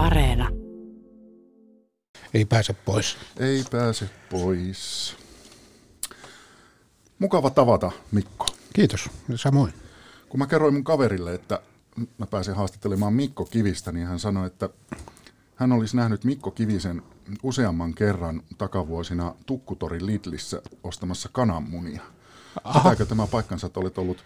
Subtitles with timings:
[0.00, 0.48] Areena.
[2.34, 3.16] Ei pääse pois.
[3.40, 5.16] Ei pääse pois.
[7.18, 8.46] Mukava tavata, Mikko.
[8.72, 9.74] Kiitos, samoin.
[10.28, 11.60] Kun mä kerroin mun kaverille, että
[12.18, 14.68] mä pääsin haastattelemaan Mikko Kivistä, niin hän sanoi, että
[15.56, 17.02] hän olisi nähnyt Mikko Kivisen
[17.42, 22.02] useamman kerran takavuosina Tukkutorin Lidlissä ostamassa kananmunia.
[22.72, 24.24] Pitääkö tämä paikkansa, että olet ollut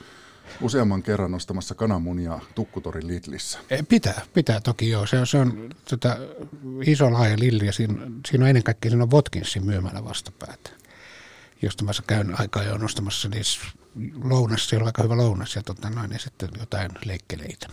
[0.60, 3.58] useamman kerran ostamassa kananmunia Tukkutorin Lidlissä?
[3.70, 5.06] Eh, Pitää, pitää toki joo.
[5.06, 6.16] Se on, se on tota,
[6.86, 7.94] iso laaja lilli ja siinä,
[8.28, 10.70] siinä on ennen kaikkea siinä on Watkinsin myymällä vastapäätä.
[11.62, 13.60] Josta mä käyn aikaa jo nostamassa niissä
[14.24, 17.66] lounas, siellä on aika hyvä lounas ja, tota, noin, ja sitten jotain leikkeleitä.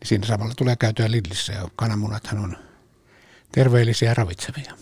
[0.00, 2.56] Niin siinä samalla tulee käytyä Lidlissä ja kananmunathan on
[3.52, 4.74] terveellisiä ja ravitsevia.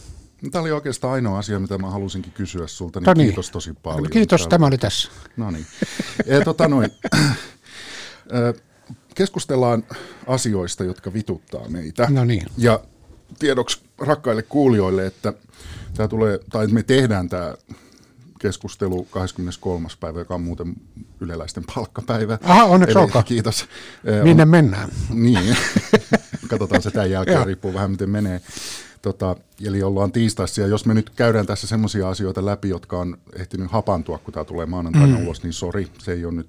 [0.51, 3.27] Tämä oli oikeastaan ainoa asia, mitä mä halusinkin kysyä sulta, niin, No niin.
[3.27, 4.11] kiitos tosi paljon.
[4.11, 5.11] Kiitos, Täällä- tämä oli tässä.
[5.37, 5.67] No niin.
[6.27, 6.91] E, tota noin.
[9.15, 9.85] Keskustellaan
[10.27, 12.07] asioista, jotka vituttaa meitä.
[12.11, 12.47] No niin.
[12.59, 12.81] Ja
[13.39, 15.33] tiedoksi rakkaille kuulijoille, että
[15.95, 17.55] tämä tulee, tai me tehdään tämä
[18.41, 19.89] keskustelu 23.
[20.01, 20.75] päivä, joka on muuten
[21.21, 22.39] yleläisten palkkapäivä.
[22.43, 23.25] Aha, onneksi Eli olkoon.
[23.25, 23.67] Kiitos.
[24.23, 24.89] Minne mennään?
[25.11, 25.57] niin,
[26.49, 28.41] katsotaan se tämän jälkeen, riippuu vähän miten menee.
[29.03, 33.19] Tota, eli ollaan tiistaissa, ja jos me nyt käydään tässä semmoisia asioita läpi, jotka on
[33.37, 35.25] ehtinyt hapantua, kun tämä tulee maanantaina mm.
[35.25, 36.49] ulos, niin sori, se ei ole nyt,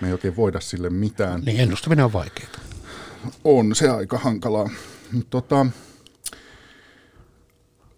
[0.00, 1.40] me ei oikein voida sille mitään.
[1.40, 2.50] Niin ennustaminen on vaikeaa.
[3.44, 4.70] On se aika hankalaa.
[5.30, 5.66] Tota,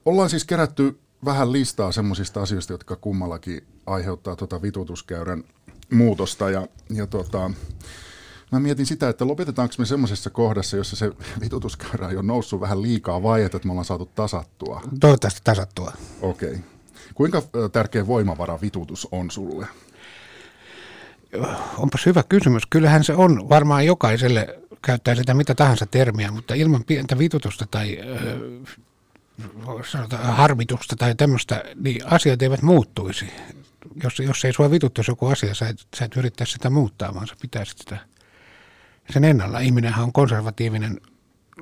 [0.05, 5.45] ollaan siis kerätty vähän listaa semmoisista asioista, jotka kummallakin aiheuttaa tota vitutuskäyrän
[5.93, 6.51] muutosta.
[6.51, 7.51] Ja, ja tota,
[8.53, 13.23] mä mietin sitä, että lopetetaanko me semmoisessa kohdassa, jossa se vitutuskäyrä on noussut vähän liikaa
[13.23, 14.83] vai että me ollaan saatu tasattua.
[15.01, 15.93] Toivottavasti tasattua.
[16.23, 16.49] Okei.
[16.49, 16.63] Okay.
[17.15, 19.67] Kuinka tärkeä voimavara vitutus on sulle?
[21.79, 22.63] Onpas hyvä kysymys.
[22.67, 27.99] Kyllähän se on varmaan jokaiselle käyttää sitä mitä tahansa termiä, mutta ilman pientä vitutusta tai
[29.91, 33.27] sanotaan harmitusta tai tämmöistä, niin asiat eivät muuttuisi.
[34.03, 37.27] Jos, jos ei sua vituttaisi joku asia, sä et, sä et yrittäisi sitä muuttaa, vaan
[37.27, 37.99] sä pitäisit sitä
[39.13, 39.59] sen ennalla.
[39.61, 41.01] Ihminenhän on konservatiivinen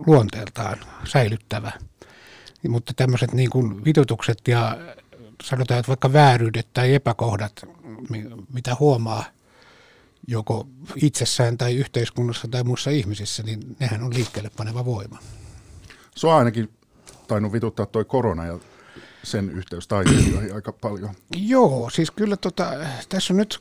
[0.07, 1.73] luonteeltaan, säilyttävä.
[2.69, 4.77] Mutta tämmöiset niin kuin vitutukset ja
[5.43, 7.53] sanotaan, että vaikka vääryydet tai epäkohdat,
[8.11, 9.25] mi- mitä huomaa
[10.29, 15.19] joko itsessään tai yhteiskunnassa tai muissa ihmisissä, niin nehän on liikkeelle paneva voima.
[16.17, 16.71] Sua ainakin
[17.29, 18.59] tainnut vituttaa toi korona ja
[19.27, 21.15] sen yhteys taiteilijoihin aika paljon.
[21.37, 22.73] Joo, siis kyllä tota,
[23.09, 23.61] tässä on nyt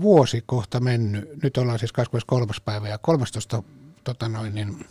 [0.00, 1.42] vuosi kohta mennyt.
[1.42, 2.52] Nyt ollaan siis 23.
[2.64, 3.62] päivä ja 13.
[4.04, 4.86] Tota noin, niin,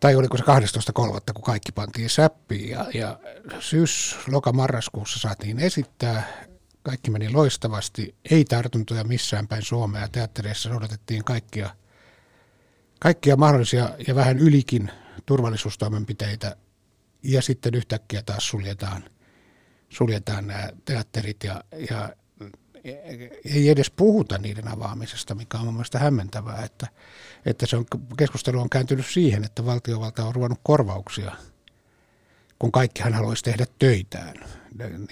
[0.00, 1.32] tai oliko se 12.3.
[1.34, 3.18] kun kaikki pantiin säppiin ja, ja
[3.60, 6.46] syys, loka, marraskuussa saatiin esittää.
[6.82, 10.08] Kaikki meni loistavasti, ei tartuntoja missään päin Suomea.
[10.08, 11.70] Teattereissa noudatettiin kaikkia,
[13.00, 14.90] kaikkia mahdollisia ja vähän ylikin
[15.26, 16.56] turvallisuustoimenpiteitä.
[17.28, 19.04] Ja sitten yhtäkkiä taas suljetaan
[19.88, 22.12] suljetaan nämä teatterit ja, ja
[23.44, 26.86] ei edes puhuta niiden avaamisesta, mikä on mun mielestä hämmentävää, että,
[27.46, 27.86] että se on,
[28.18, 31.36] keskustelu on kääntynyt siihen, että valtiovalta on ruvennut korvauksia,
[32.58, 34.34] kun kaikkihan haluaisi tehdä töitään,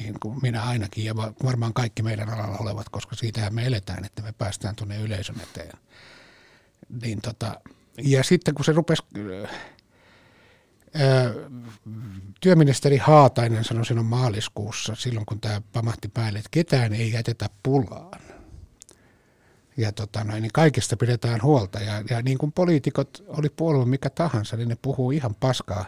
[0.01, 4.23] niin kuin minä ainakin ja varmaan kaikki meidän alalla olevat, koska siitähän me eletään, että
[4.23, 5.79] me päästään tuonne yleisön eteen.
[7.03, 7.61] Niin tota,
[8.03, 9.03] ja sitten kun se rupesi
[12.41, 18.21] työministeri Haatainen sanoi silloin maaliskuussa, silloin kun tämä pamahti päälle, että ketään ei jätetä pulaan.
[19.77, 21.81] Ja tota noin, niin kaikista pidetään huolta.
[21.81, 25.85] Ja, ja niin kuin poliitikot, oli puolue mikä tahansa, niin ne puhuu ihan paskaa.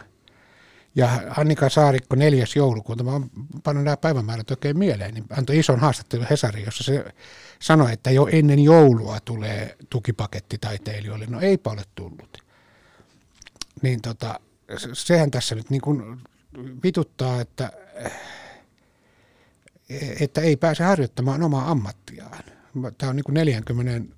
[0.95, 2.45] Ja Annika Saarikko 4.
[2.55, 3.21] joulukuuta, mä
[3.63, 7.05] pannut nämä päivämäärät oikein mieleen, niin antoi ison haastattelun Hesariin, jossa se
[7.61, 11.25] sanoi, että jo ennen joulua tulee tukipaketti taiteilijoille.
[11.25, 12.37] No eipä ole tullut.
[13.81, 14.39] Niin tota,
[14.93, 16.21] sehän tässä nyt niin kuin
[16.83, 17.71] vituttaa, että,
[20.19, 22.43] että ei pääse harjoittamaan omaa ammattiaan.
[22.97, 24.15] Tämä on niin kuin 40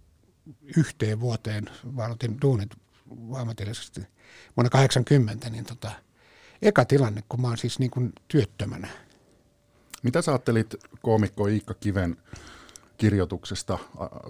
[0.78, 1.66] yhteen vuoteen,
[1.96, 2.70] vaan otin duunit
[3.36, 4.02] ammatillisesti
[4.58, 5.92] vuonna 80, niin tota,
[6.62, 8.88] eka tilanne, kun mä oon siis niin kuin työttömänä.
[10.04, 12.18] Mitä sä ajattelit koomikko Iikka Kiven
[12.98, 13.78] kirjoituksesta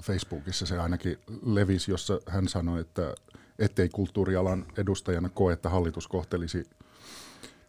[0.01, 3.15] Facebookissa, se ainakin levisi, jossa hän sanoi, että
[3.59, 6.63] ettei kulttuurialan edustajana koe, että hallitus kohtelisi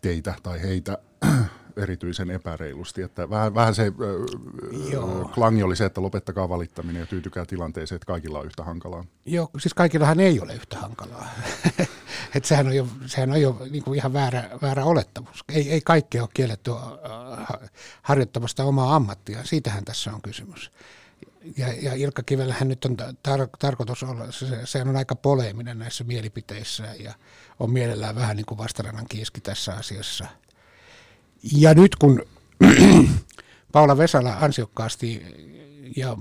[0.03, 0.99] teitä tai heitä
[1.83, 3.03] erityisen epäreilusti.
[3.03, 3.93] Että vähän, vähän se
[4.93, 5.31] Joo.
[5.35, 9.05] klangi oli se, että lopettakaa valittaminen ja tyytykää tilanteeseen, että kaikilla on yhtä hankalaa.
[9.27, 11.29] Joo, siis kaikillahan ei ole yhtä hankalaa.
[12.35, 15.45] Et sehän on jo, sehän on jo niin kuin ihan väärä, väärä olettamus.
[15.49, 16.71] Ei, ei kaikkea ole kielletty
[18.03, 19.47] harjoittamasta omaa ammattiaan.
[19.47, 20.71] Siitähän tässä on kysymys.
[21.57, 26.05] Ja, ja Ilkka Kivellähän nyt on tar- tarkoitus olla, se, se on aika poleeminen näissä
[26.05, 27.15] mielipiteissä ja
[27.61, 30.27] on mielellään vähän niin kuin vastarannan kiiski tässä asiassa.
[31.53, 32.23] Ja nyt kun
[33.73, 35.23] Paula Vesala ansiokkaasti
[35.97, 36.17] ja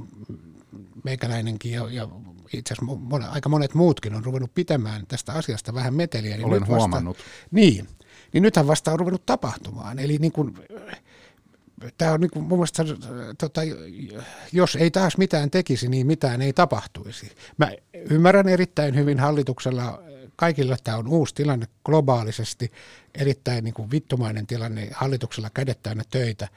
[1.04, 2.08] meikäläinenkin ja, ja
[2.54, 6.38] itse asiassa aika monet muutkin on ruvennut pitämään tästä asiasta vähän meteliä.
[6.38, 7.18] Niin Olen nyt huomannut.
[7.18, 7.88] Vasta, niin,
[8.34, 10.00] niin nythän vasta on ruvennut tapahtumaan.
[10.00, 10.56] Eli niin kuin,
[11.98, 12.84] tämä on niin kuin mun mielestä,
[13.38, 13.62] tota,
[14.52, 17.32] jos ei taas mitään tekisi, niin mitään ei tapahtuisi.
[17.58, 17.72] Mä
[18.10, 20.04] ymmärrän erittäin hyvin hallituksella,
[20.36, 22.72] kaikilla tämä on uusi tilanne globaalisesti,
[23.16, 25.80] erittäin niin kuin vittumainen tilanne, hallituksella kädet
[26.10, 26.48] töitä,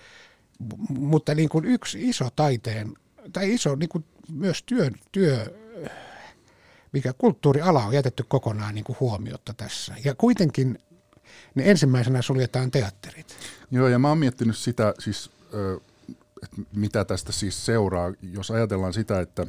[0.88, 2.94] mutta niin kuin yksi iso taiteen,
[3.32, 5.46] tai iso niin kuin myös työ, työ,
[6.92, 9.94] mikä kulttuuriala on jätetty kokonaan niin kuin huomiota tässä.
[10.04, 10.78] Ja kuitenkin
[11.54, 13.36] ne ensimmäisenä suljetaan teatterit.
[13.70, 15.30] Joo, ja mä oon miettinyt sitä, siis,
[16.42, 19.46] että mitä tästä siis seuraa, jos ajatellaan sitä, että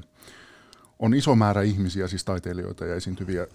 [0.99, 3.47] on iso määrä ihmisiä, siis taiteilijoita ja esiintyviä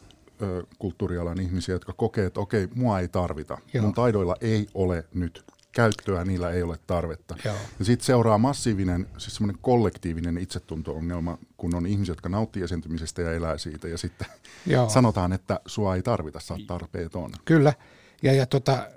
[0.79, 3.59] kulttuurialan ihmisiä, jotka kokee, että okei, mua ei tarvita.
[3.75, 3.85] Joo.
[3.85, 7.37] Mun taidoilla ei ole nyt käyttöä, niillä ei ole tarvetta.
[7.45, 7.57] Joo.
[7.79, 13.33] Ja sitten seuraa massiivinen, siis semmoinen kollektiivinen itsetunto-ongelma, kun on ihmisiä, jotka nauttii esiintymisestä ja
[13.33, 14.27] elää siitä, ja sitten
[14.67, 14.89] Joo.
[14.89, 17.33] sanotaan, että sua ei tarvita, sä oot tarpeeton.
[17.45, 17.73] Kyllä,
[18.23, 18.89] ja, ja tota,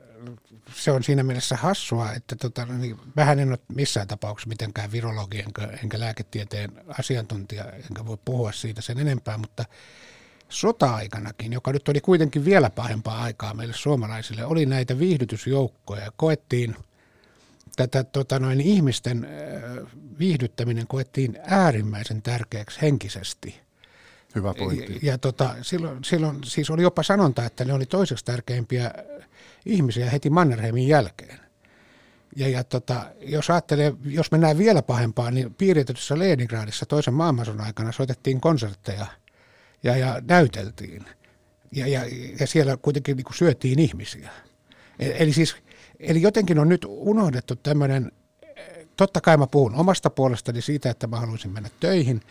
[0.75, 5.39] se on siinä mielessä hassua, että tota, niin vähän en ole missään tapauksessa mitenkään virologi
[5.39, 9.65] enkä, enkä lääketieteen asiantuntija, enkä voi puhua siitä sen enempää, mutta
[10.49, 16.11] sota-aikanakin, joka nyt oli kuitenkin vielä pahempaa aikaa meille suomalaisille, oli näitä viihdytysjoukkoja.
[16.15, 16.75] Koettiin
[17.75, 19.27] tätä tota noin, ihmisten
[20.19, 23.61] viihdyttäminen koettiin äärimmäisen tärkeäksi henkisesti.
[24.35, 24.93] Hyvä pointti.
[24.93, 28.91] Ja, ja tota, silloin, silloin siis oli jopa sanonta, että ne oli toiseksi tärkeimpiä
[29.65, 31.39] ihmisiä heti Mannerheimin jälkeen.
[32.35, 37.91] Ja, ja tota, jos ajattelee, jos mennään vielä pahempaan, niin piiritetyssä Leningradissa toisen maailmansodan aikana
[37.91, 39.05] soitettiin konsertteja–
[39.83, 41.05] ja, ja näyteltiin.
[41.71, 42.01] Ja, ja,
[42.39, 44.29] ja siellä kuitenkin niin syötiin ihmisiä.
[44.99, 45.55] Eli, eli siis,
[45.99, 48.11] eli jotenkin on nyt unohdettu tämmöinen,
[48.97, 52.21] totta kai mä puhun omasta puolestani siitä, että mä haluaisin mennä töihin,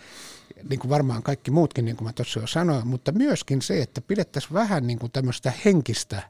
[0.68, 4.00] niin kuin varmaan kaikki muutkin, niin kuin mä tuossa jo sanoin, mutta myöskin se, että
[4.00, 6.22] pidettäisiin vähän niin kuin tämmöistä henkistä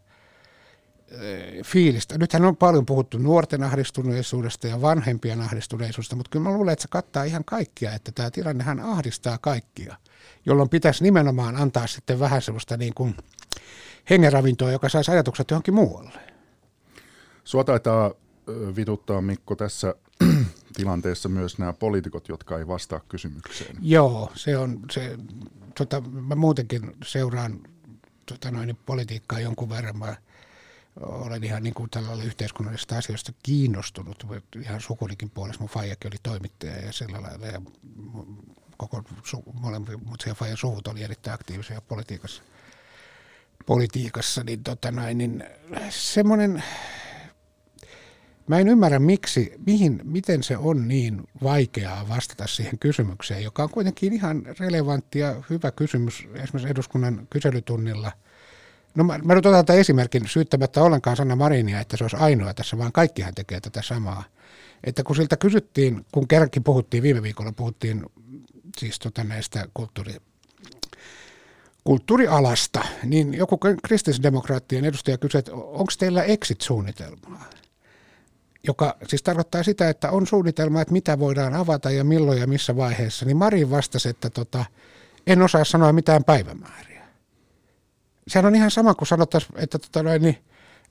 [1.64, 2.18] fiilistä.
[2.18, 6.88] Nythän on paljon puhuttu nuorten ahdistuneisuudesta ja vanhempien ahdistuneisuudesta, mutta kyllä mä luulen, että se
[6.90, 9.96] kattaa ihan kaikkia, että tämä tilannehan ahdistaa kaikkia–
[10.46, 13.16] jolloin pitäisi nimenomaan antaa sitten vähän sellaista niin kuin
[14.10, 16.20] hengenravintoa, joka saisi ajatukset johonkin muualle.
[17.44, 18.14] Sua taitaa
[18.76, 19.94] vituttaa Mikko tässä
[20.74, 23.76] tilanteessa myös nämä poliitikot, jotka ei vastaa kysymykseen.
[23.82, 25.16] Joo, se on se,
[25.74, 27.60] tota, mä muutenkin seuraan
[28.26, 29.98] tota noin, politiikkaa jonkun verran.
[29.98, 30.16] Mä
[31.00, 34.26] olen ihan niin kuin tällä yhteiskunnallisista asioista kiinnostunut,
[34.62, 35.62] ihan sukunikin puolesta.
[35.62, 37.46] Mun faijakin oli toimittaja ja sillä lailla.
[37.46, 37.62] Ja
[38.76, 42.42] koko su, molemmat Fajan suvut oli erittäin aktiivisia politiikassa.
[43.66, 45.44] politiikassa niin, tota näin, niin
[45.90, 46.62] semmoinen,
[48.50, 53.70] mä en ymmärrä miksi, mihin, miten se on niin vaikeaa vastata siihen kysymykseen, joka on
[53.70, 58.12] kuitenkin ihan relevantti ja hyvä kysymys esimerkiksi eduskunnan kyselytunnilla.
[58.94, 62.54] No mä, mä nyt otan tämän esimerkin syyttämättä ollenkaan Sanna Marinia, että se olisi ainoa
[62.54, 64.24] tässä, vaan kaikkihan tekee tätä samaa.
[64.84, 68.06] Että kun siltä kysyttiin, kun kerrankin puhuttiin, viime viikolla puhuttiin
[68.78, 70.16] siis tota näistä kulttuuri,
[71.84, 77.59] kulttuurialasta, niin joku kristillisdemokraattien edustaja kysyi, että onko teillä exit-suunnitelmaa?
[78.66, 82.76] Joka siis tarkoittaa sitä, että on suunnitelma, että mitä voidaan avata ja milloin ja missä
[82.76, 83.26] vaiheessa.
[83.26, 84.64] Niin Marin vastasi, että tota,
[85.26, 87.08] en osaa sanoa mitään päivämääriä.
[88.28, 90.38] Sehän on ihan sama kuin sanottaisiin, että tota noin, niin,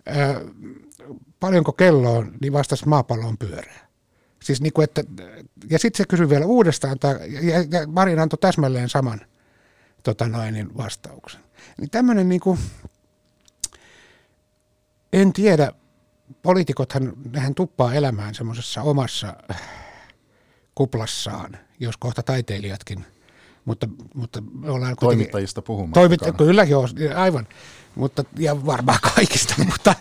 [0.05, 0.41] ää,
[1.39, 2.85] paljonko kello on, niin vastasi
[3.27, 3.79] on pyöreä.
[4.43, 5.03] Siis niin kuin, että,
[5.69, 6.97] ja sitten se kysyi vielä uudestaan,
[7.41, 9.21] ja, ja Marin antoi täsmälleen saman
[10.03, 11.41] tota noin, niin vastauksen.
[11.77, 12.59] Niin tämmöinen niin kuin,
[15.13, 15.71] en tiedä,
[16.41, 19.33] poliitikothan, nehän tuppaa elämään semmoisessa omassa
[20.75, 23.05] kuplassaan, jos kohta taiteilijatkin,
[23.65, 26.09] mutta, mutta me ollaan Toimittajista puhumaan.
[26.37, 27.47] kyllä, joo, aivan
[27.95, 29.95] mutta, ja varmaan kaikista, mutta,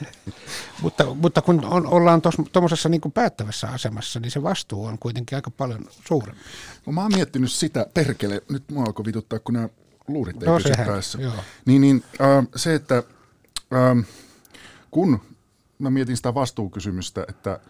[0.82, 5.50] mutta, mutta kun on, ollaan tuommoisessa niin päättävässä asemassa, niin se vastuu on kuitenkin aika
[5.50, 6.40] paljon suurempi.
[6.86, 9.68] No, mä oon miettinyt sitä, perkele, nyt mua alkoi vituttaa, kun nämä
[10.08, 11.18] luurit ei no, pysy päässä.
[11.22, 11.34] Joo.
[11.66, 14.06] Niin, niin äh, se, että äh,
[14.90, 15.20] kun
[15.78, 17.60] mä mietin sitä vastuukysymystä, että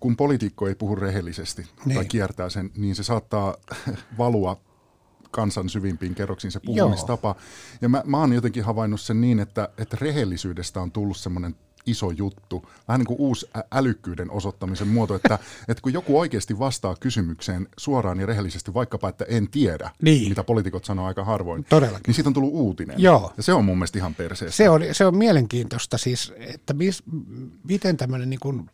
[0.00, 1.96] kun poliitikko ei puhu rehellisesti niin.
[1.96, 3.56] tai kiertää sen, niin se saattaa
[4.18, 4.60] valua
[5.30, 7.28] kansan syvimpiin kerroksiin se puhumistapa.
[7.28, 7.46] Joo.
[7.80, 11.54] Ja mä, mä oon jotenkin havainnut sen niin, että, että rehellisyydestä on tullut semmoinen
[11.86, 12.68] iso juttu.
[12.88, 18.20] Vähän niin kuin uusi älykkyyden osoittamisen muoto, että, että kun joku oikeasti vastaa kysymykseen suoraan
[18.20, 20.28] ja rehellisesti, vaikkapa että en tiedä, niin.
[20.28, 22.02] mitä poliitikot sanoo aika harvoin, Todellakin.
[22.06, 22.96] niin siitä on tullut uutinen.
[22.98, 23.32] Joo.
[23.36, 24.56] Ja se on mun mielestä ihan perseestä.
[24.56, 27.02] Se on, se on mielenkiintoista siis, että mis,
[27.64, 28.70] miten tämmöinen niin kuin,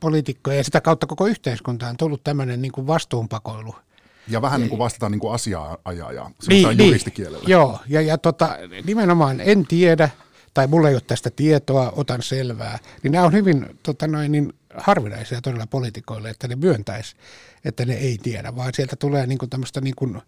[0.00, 3.74] poliitikko ja sitä kautta koko yhteiskunta on tullut tämmöinen niin kuin vastuunpakoilu–
[4.28, 7.44] ja vähän niin kuin vastataan niin kuin asiaa-ajajaa, niin, niin, juristikielellä.
[7.46, 10.10] Joo, ja, ja tota, nimenomaan en tiedä,
[10.54, 14.52] tai mulla ei ole tästä tietoa, otan selvää, niin nämä on hyvin tota noin, niin
[14.76, 17.16] harvinaisia todella poliitikoille, että ne myöntäisi,
[17.64, 20.22] että ne ei tiedä, vaan sieltä tulee niin kuin tämmöistä niin kuin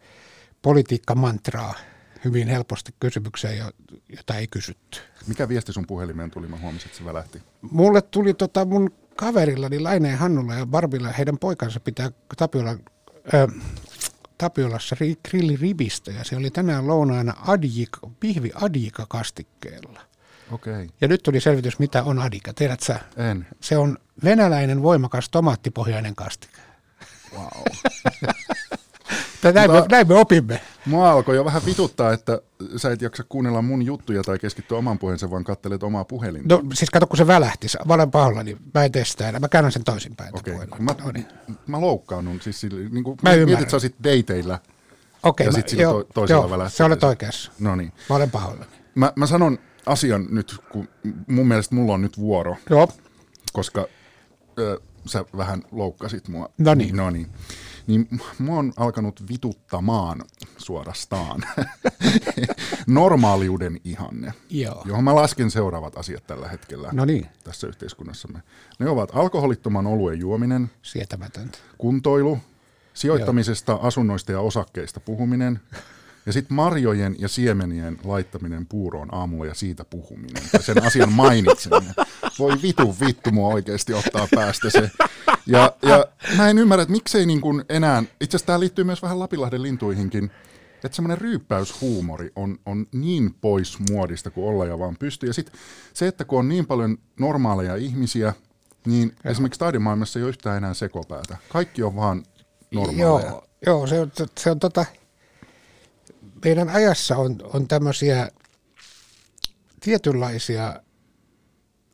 [0.62, 1.74] politiikkamantraa
[2.24, 3.64] hyvin helposti kysymykseen,
[4.16, 4.98] jota ei kysytty.
[5.26, 6.46] Mikä viesti sun puhelimeen tuli?
[6.46, 7.42] Mä huomasin, että se välähti.
[7.70, 12.80] Mulle tuli tota mun kaverillani Laineen Hannulla ja Barbilla, heidän poikansa pitää Tapiolan
[13.34, 13.48] ö,
[14.38, 14.96] Tapiolassa
[15.30, 20.00] grilliribistä ja se oli tänään lounaana adjika, pihvi adjika kastikkeella.
[20.50, 20.88] Okay.
[21.00, 22.52] Ja nyt tuli selvitys, mitä on adika.
[22.52, 23.00] Tiedät sä?
[23.16, 23.46] En.
[23.60, 26.58] Se on venäläinen voimakas tomaattipohjainen kastike.
[27.34, 27.62] Wow.
[29.52, 30.60] näin, me, näin me opimme.
[30.86, 32.40] Mua alkoi jo vähän vituttaa, että
[32.76, 36.54] sä et jaksa kuunnella mun juttuja tai keskittyä oman puheensa, vaan kattelet omaa puhelinta.
[36.54, 37.66] No siis kato, kun se välähti.
[37.86, 39.40] Mä olen pahalla, niin mä en testaa.
[39.40, 40.36] Mä käännän sen toisinpäin.
[40.36, 40.66] Okei, okay.
[40.78, 41.26] mä, no niin.
[41.66, 42.42] mä loukkaannut.
[42.42, 44.58] Siis, niin kuin, mä mietit, sä olisit dateilla
[45.22, 46.76] Okei, ja mä, sitten to, toisella joo, välähti.
[46.76, 47.52] se olet oikeassa.
[47.58, 47.92] No niin.
[48.10, 48.70] Mä olen pahoillani.
[48.94, 50.88] Mä, mä sanon asian nyt, kun
[51.26, 52.56] mun mielestä mulla on nyt vuoro.
[52.70, 52.88] Joo.
[53.52, 53.86] Koska
[54.58, 56.50] ö, sä vähän loukkasit mua.
[56.58, 56.96] No niin.
[56.96, 57.26] No niin
[57.86, 60.24] niin mua on alkanut vituttamaan
[60.56, 61.42] suorastaan
[62.86, 64.82] normaaliuden ihanne, Joo.
[64.84, 67.26] johon mä lasken seuraavat asiat tällä hetkellä no niin.
[67.44, 68.42] tässä yhteiskunnassamme.
[68.78, 71.58] Ne ovat alkoholittoman oluen juominen, Sietämätöntä.
[71.78, 72.38] kuntoilu,
[72.94, 73.80] sijoittamisesta, Joo.
[73.82, 75.60] asunnoista ja osakkeista puhuminen,
[76.26, 81.94] ja sitten marjojen ja siemenien laittaminen puuroon aamulla ja siitä puhuminen, tai sen asian mainitseminen.
[82.38, 84.90] Voi vitu vittu mua oikeasti ottaa päästä se.
[85.46, 86.04] Ja, ja
[86.36, 89.62] mä en ymmärrä, että miksei niin kuin enää, itse asiassa tämä liittyy myös vähän Lapinlahden
[89.62, 90.30] lintuihinkin,
[90.84, 95.28] että semmoinen ryyppäyshuumori on, on niin pois muodista kuin olla ja vaan pystyy.
[95.28, 95.54] Ja sitten
[95.94, 98.32] se, että kun on niin paljon normaaleja ihmisiä,
[98.86, 99.30] niin ja.
[99.30, 101.36] esimerkiksi taidemaailmassa ei ole yhtään enää sekopäätä.
[101.48, 102.22] Kaikki on vaan
[102.70, 103.30] normaaleja.
[103.30, 104.84] Joo, joo se on, se on tota,
[106.44, 108.30] meidän ajassa on, on tämmöisiä
[109.80, 110.80] tietynlaisia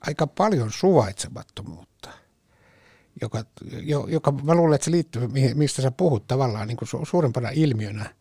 [0.00, 2.10] aika paljon suvaitsemattomuutta,
[3.20, 3.44] joka,
[3.82, 7.48] jo, joka mä luulen, että se liittyy, mistä sä puhut tavallaan niin kuin su, suurempana
[7.50, 8.14] ilmiönä,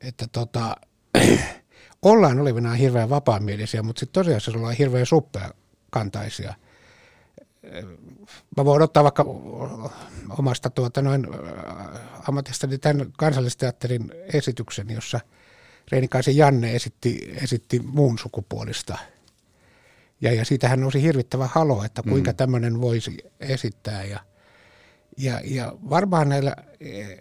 [0.00, 0.76] että tota,
[2.02, 6.54] ollaan olevinaan hirveän vapaamielisiä, mutta sitten tosiasiassa ollaan hirveän suppeakantaisia.
[8.56, 9.24] Mä voin ottaa vaikka
[10.38, 11.26] omasta tuota noin
[12.28, 15.20] ammatistani tämän kansallisteatterin esityksen, jossa
[15.92, 18.98] Reinikaisen Janne esitti, esitti muun sukupuolista.
[20.20, 22.36] Ja, ja siitähän nousi hirvittävä halo, että kuinka mm.
[22.36, 24.04] tämmöinen voisi esittää.
[24.04, 24.20] Ja,
[25.18, 27.16] ja, ja varmaan näillä e,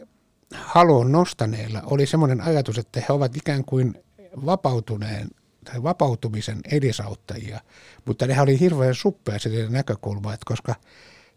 [0.54, 4.04] haluun nostaneilla oli semmoinen ajatus, että he ovat ikään kuin
[4.46, 5.28] vapautuneen
[5.64, 7.60] tai vapautumisen edesauttajia,
[8.06, 10.76] mutta ne oli hirveän suppea se näkökulma, että koska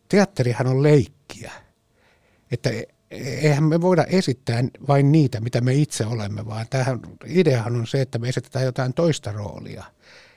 [0.09, 1.53] teatterihan on leikkiä,
[2.51, 2.71] että
[3.11, 8.01] eihän me voida esittää vain niitä, mitä me itse olemme, vaan tähän ideahan on se,
[8.01, 9.85] että me esitetään jotain toista roolia.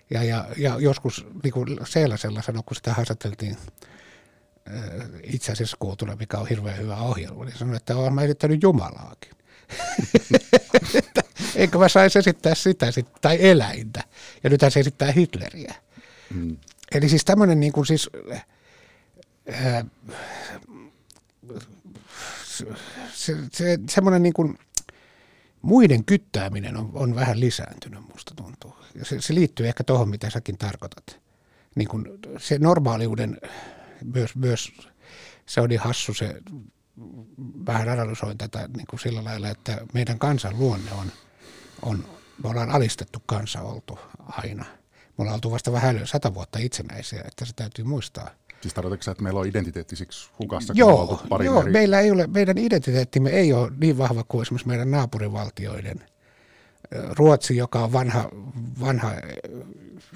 [0.09, 3.57] Ja, ja, ja joskus niin kuin Seelasella sanoi, kun sitä haastateltiin
[4.67, 4.83] äh,
[5.23, 9.31] itse asiassa kuultuna, mikä on hirveän hyvä ohjelma, niin sanoi, että olen mä esittänyt Jumalaakin.
[11.55, 14.03] Eikö mä saisi esittää sitä sit, tai eläintä.
[14.43, 15.75] Ja nyt se esittää Hitleriä.
[16.33, 16.57] Mm.
[16.91, 18.09] Eli siis tämmöinen niin kuin siis,
[19.53, 19.85] äh,
[23.13, 24.57] se, se, semmoinen niin kuin
[25.61, 28.75] muiden kyttääminen on, on vähän lisääntynyt, musta tuntuu.
[28.95, 31.19] Ja se, se liittyy ehkä tuohon, mitä säkin tarkoitat.
[31.75, 32.05] Niin kuin
[32.37, 33.37] se normaaliuden
[34.03, 34.71] myös, myös
[35.45, 36.41] se oli hassu se,
[37.65, 41.11] vähän analysoin tätä niin kuin sillä lailla, että meidän kansan luonne on,
[41.81, 42.05] on,
[42.43, 44.65] me ollaan alistettu kansa oltu aina.
[45.17, 48.29] Me ollaan oltu vasta vähän sata vuotta itsenäisiä, että se täytyy muistaa.
[48.61, 51.71] Siis tarkoitatko että meillä on identiteetti siksi hukassa, joo, kun pari joo eri...
[51.71, 56.03] meillä ei ole, meidän identiteettimme ei ole niin vahva kuin esimerkiksi meidän naapurivaltioiden.
[56.91, 58.29] Ruotsi, joka on vanha,
[58.79, 59.11] vanha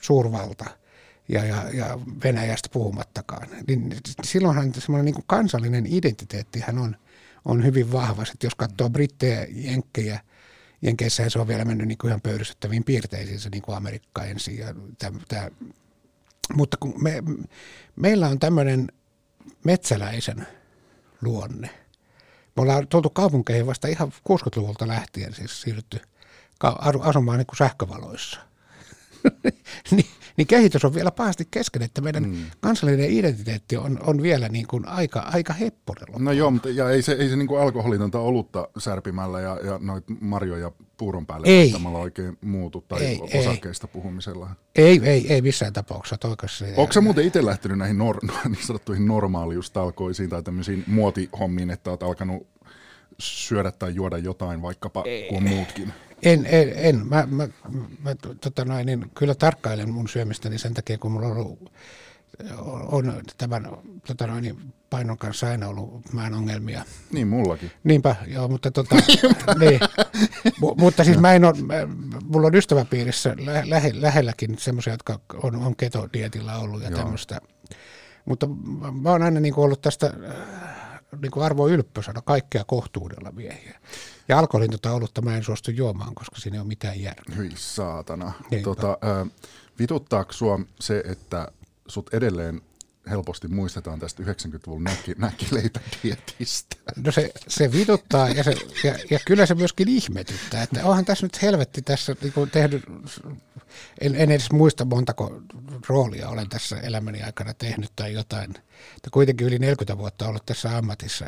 [0.01, 0.65] suurvalta,
[1.29, 3.47] ja, ja, ja Venäjästä puhumattakaan.
[3.67, 6.95] Niin silloinhan semmoinen niin kansallinen identiteettihän on,
[7.45, 8.25] on hyvin vahva.
[8.25, 10.19] Sitten jos katsoo brittejä, jenkkejä,
[10.83, 14.57] Jenkeissähän se on vielä mennyt niin kuin ihan pöyristyttäviin piirteisiin, se niin kuin Amerikka ensin
[14.57, 15.49] ja tämä, tämä
[16.53, 17.23] mutta kun me,
[17.95, 18.91] meillä on tämmöinen
[19.63, 20.47] metsäläisen
[21.21, 21.69] luonne.
[22.55, 25.99] Me ollaan tultu kaupunkeihin vasta ihan 60-luvulta lähtien, siis siirrytty
[26.99, 28.39] asumaan niin kuin sähkövaloissa.
[29.91, 32.35] niin, niin kehitys on vielä pahasti kesken, että meidän mm.
[32.61, 36.19] kansallinen identiteetti on, on vielä niin kuin aika, aika hepponella.
[36.19, 39.79] No joo, mutta ja ei se, ei se niin kuin alkoholitonta olutta särpimällä ja, ja
[39.81, 41.73] noit marjoja puuron päälle ei.
[41.93, 43.93] oikein muutu tai ei, osakkeista ei.
[43.93, 44.49] puhumisella.
[44.75, 46.17] Ei, ei, ei missään tapauksessa.
[46.77, 52.03] Onko se muuten itse lähtenyt näihin nor- niin sanottuihin normaaliustalkoisiin tai tämmöisiin muotihommiin, että olet
[52.03, 52.47] alkanut
[53.19, 55.27] syödä tai juoda jotain vaikkapa ei.
[55.29, 55.93] kuin muutkin?
[56.23, 57.07] En, en, en.
[57.07, 57.47] Mä, mä,
[58.03, 61.71] mä tota noin, niin kyllä tarkkailen mun syömistäni sen takia, kun mulla on ollut
[62.91, 63.67] on tämän
[64.07, 66.85] tota noin, niin painon kanssa aina ollut mä ongelmia.
[67.11, 67.71] Niin, mullakin.
[67.83, 68.95] Niinpä, joo, mutta, tota,
[69.59, 69.79] niin,
[70.61, 71.53] M- mutta siis mä en ole,
[72.23, 77.41] mulla on ystäväpiirissä lä- lähe, lähelläkin semmoisia, jotka on, on ketodietillä ollut ja tämmöistä.
[78.25, 78.47] Mutta
[79.01, 80.13] mä oon aina niin kuin ollut tästä
[81.21, 83.79] niin kuin Arvo Ylppö sanoi, kaikkea kohtuudella miehiä.
[84.27, 87.35] Ja alkoholin tota olutta mä en suostu juomaan, koska siinä ei ole mitään järkeä.
[87.35, 88.31] Hyi saatana.
[88.63, 89.31] Tota, äh,
[89.79, 91.47] vituttaako sua se, että
[91.87, 92.61] sut edelleen
[93.09, 96.75] helposti muistetaan tästä 90-luvun näkki, näkkileipädietistä.
[97.05, 101.25] No se, se vituttaa ja, se, ja, ja kyllä se myöskin ihmetyttää, että onhan tässä
[101.25, 102.83] nyt helvetti tässä niin tehnyt,
[104.01, 105.41] en, en edes muista montako
[105.87, 108.49] roolia olen tässä elämäni aikana tehnyt tai jotain.
[108.95, 111.25] Että kuitenkin yli 40 vuotta ollut tässä ammatissa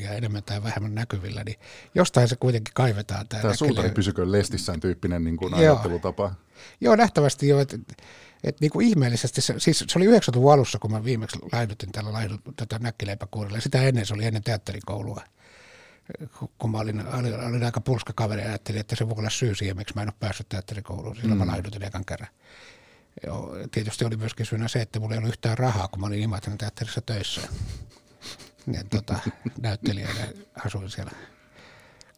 [0.00, 1.56] ja enemmän tai vähemmän näkyvillä, niin
[1.94, 3.28] jostain se kuitenkin kaivetaan.
[3.28, 6.22] Tämä, tämä suutari pysykö lestissään tyyppinen niin kuin ajattelutapa.
[6.22, 6.34] Joo,
[6.80, 7.76] joo nähtävästi jo, että
[8.44, 12.12] että niin kuin ihmeellisesti, se, siis se oli 90-luvun alussa, kun mä viimeksi laidutin tällä
[12.12, 13.60] laidut, tätä näkkileipäkuurilla.
[13.60, 15.22] Sitä ennen se oli ennen teatterikoulua.
[16.58, 19.54] Kun mä olin, olin, olin aika pulska kaveri ja ajattelin, että se voi olla syy
[19.54, 21.16] siihen, miksi mä en ole päässyt teatterikouluun.
[21.16, 21.46] Silloin mm.
[21.46, 22.28] mä laidutin ekan kerran.
[23.26, 26.22] Joo, tietysti oli myöskin syynä se, että mulla ei ollut yhtään rahaa, kun mä olin
[26.22, 27.40] Imatran teatterissa töissä.
[28.72, 29.18] Ja, tota,
[29.62, 30.28] näyttelijänä
[30.66, 31.12] asuin siellä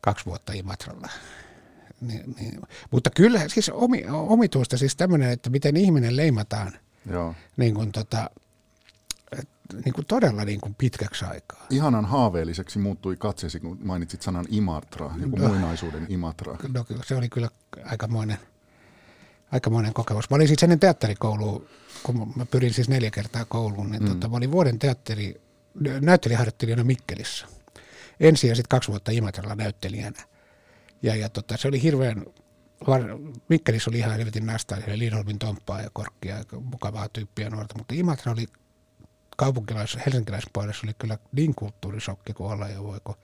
[0.00, 1.08] kaksi vuotta Imatralla.
[2.00, 2.60] Niin, niin.
[2.90, 6.72] Mutta kyllä siis omi, omituista siis tämmöinen, että miten ihminen leimataan
[7.10, 7.34] Joo.
[7.56, 8.30] Niin kuin tota,
[9.84, 11.66] niin kuin todella niin kuin pitkäksi aikaa.
[11.70, 16.56] Ihanan haaveelliseksi muuttui katseesi, kun mainitsit sanan Imatra, joku no, muinaisuuden Imatra.
[16.74, 17.48] No, se oli kyllä
[17.84, 18.38] aikamoinen,
[19.52, 20.30] aikamoinen kokemus.
[20.30, 21.66] Mä olin siis ennen teatterikouluun,
[22.02, 24.08] kun mä pyrin siis neljä kertaa kouluun, niin mm.
[24.08, 25.40] tota, mä olin vuoden teatteri,
[26.00, 27.46] näyttelijäharjoittelijana Mikkelissä.
[28.20, 30.22] Ensin ja sitten kaksi vuotta Imatralla näyttelijänä.
[31.06, 32.24] Ja, ja tota, se oli hirveän,
[32.86, 33.02] var,
[33.48, 38.46] Mikkelissä oli ihan helvetin nästä, Lidholmin tomppaa ja korkkia mukavaa tyyppiä nuorta, mutta Imatra oli
[39.36, 43.14] kaupunkilais, helsinkiläispuolessa oli kyllä niin kulttuurisokki kuin olla jo voi, kun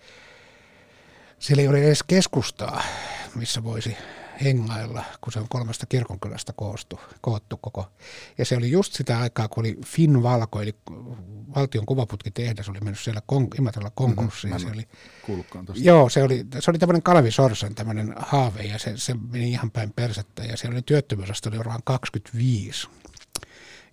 [1.39, 2.83] siellä ei ole edes keskustaa,
[3.35, 3.97] missä voisi
[4.45, 7.87] hengailla, kun se on kolmesta kirkonkylästä koostu, koottu koko.
[8.39, 10.75] Ja se oli just sitä aikaa, kun oli Finvalko, eli
[11.57, 14.53] valtion kuvaputkitehdas oli mennyt siellä kon, Imatralla konkurssiin.
[14.53, 14.69] Mm-hmm.
[14.69, 14.89] Se oli,
[15.75, 19.71] joo, se oli, se oli tämmöinen Kalvi Sorsan tämmöinen haave, ja se, se meni ihan
[19.71, 22.89] päin persettä, ja siellä oli työttömyysaste oli varmaan 25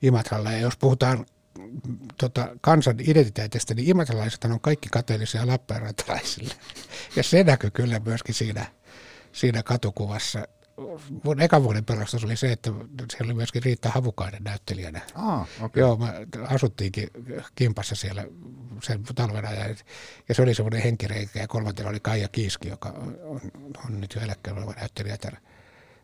[0.02, 1.26] Imatralla, ja jos puhutaan
[2.18, 6.54] tota, kansan identiteetistä, niin imatralaiset on kaikki kateellisia lappeenrantalaisille.
[7.16, 8.66] Ja se näkyy kyllä myöskin siinä–
[9.40, 10.48] siinä katukuvassa.
[11.24, 12.72] Mun ekan vuoden pelastus oli se, että
[13.12, 15.02] siellä oli myöskin Riitta Havukainen näyttelijänä.
[15.16, 15.82] Ah, okay.
[15.82, 16.08] Joo, me
[16.48, 17.10] asuttiinkin
[17.56, 18.26] kimpassa siellä
[18.84, 19.76] sen talvena ja,
[20.30, 23.42] ja se oli semmoinen henkireikä ja kolmantena oli Kaija Kiiski, joka on,
[23.86, 25.18] on nyt jo eläkkeellä oleva näyttelijä.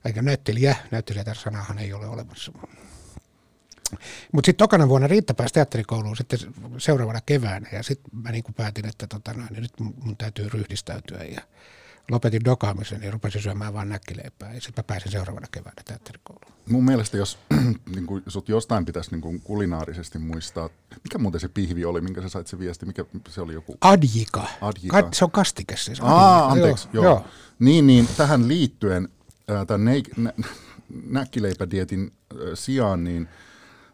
[0.06, 2.52] Eikä näyttelijä, näyttelijä sanahan ei ole olemassa.
[4.32, 6.39] Mutta sitten tokana vuonna Riitta pääsi teatterikouluun sitten
[6.78, 11.24] seuraavana keväänä ja sitten mä niin päätin, että tota, no, niin nyt mun täytyy ryhdistäytyä
[11.24, 11.41] ja
[12.12, 14.54] lopetin dokaamisen ja rupesin syömään vain näkkileipää.
[14.54, 16.54] Ja sitten mä pääsin seuraavana keväänä teatterikouluun.
[16.70, 17.39] Mun mielestä, jos
[17.96, 20.70] niin kuin, sut jostain pitäisi niin kuin kulinaarisesti muistaa,
[21.04, 23.78] mikä muuten se pihvi oli, minkä sä sait se viesti, mikä se oli joku?
[23.82, 24.48] Adjika.
[24.62, 25.04] Adjika.
[25.04, 26.00] Ka- se on kastike siis.
[26.02, 27.04] Aa, anteeksi, joo.
[27.04, 27.13] joo.
[27.13, 27.26] joo.
[27.60, 29.10] Niin, niin, tähän liittyen,
[29.52, 30.34] äh, tämän neik- nä-
[31.06, 33.28] näkkileipädietin äh, sijaan, niin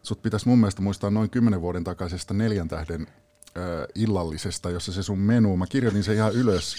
[0.04, 3.08] sut pitäisi mun mielestä muistaa noin kymmenen vuoden takaisesta neljän tähden
[3.58, 3.64] äh,
[3.96, 6.76] illallisesta, jossa se sun menu, mä kirjoitin sen ihan ylös,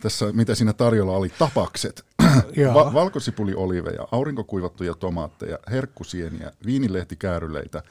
[0.00, 2.04] tässä, mitä siinä tarjolla oli, tapakset.
[2.74, 7.82] Va- valkosipulioliveja, aurinkokuivattuja tomaatteja, herkkusieniä, viinilehtikääryleitä,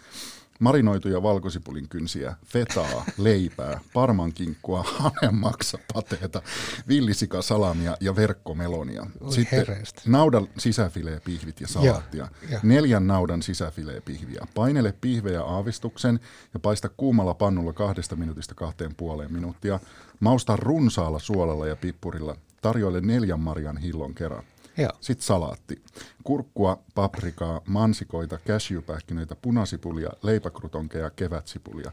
[0.60, 6.42] marinoituja valkosipulin kynsiä, fetaa, leipää, parmankinkkua, hanemaksapateeta,
[6.88, 9.06] villisika salamia ja verkkomelonia.
[9.22, 10.02] Oi Sitten herreistä.
[10.06, 12.28] naudan sisäfileepihvit ja salaattia.
[12.42, 12.60] Ja, ja.
[12.64, 14.42] Neljän naudan sisäfileepihviä.
[14.56, 16.20] Painele pihvejä aavistuksen
[16.54, 19.80] ja paista kuumalla pannulla kahdesta minuutista kahteen puoleen minuuttia.
[20.20, 22.36] Mausta runsaalla suolella ja pippurilla.
[22.62, 24.44] Tarjoile neljän marjan hillon kerran.
[24.78, 24.92] Joo.
[25.02, 25.82] Sitten salaatti.
[26.24, 31.92] Kurkkua, paprikaa, mansikoita, cashewpähkinöitä, punasipulia, leipäkrutonkeja, kevätsipulia.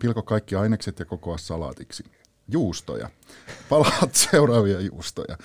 [0.00, 2.04] Pilko kaikki ainekset ja kokoa salaatiksi.
[2.48, 3.10] Juustoja.
[3.68, 5.38] Palaat seuraavia juustoja.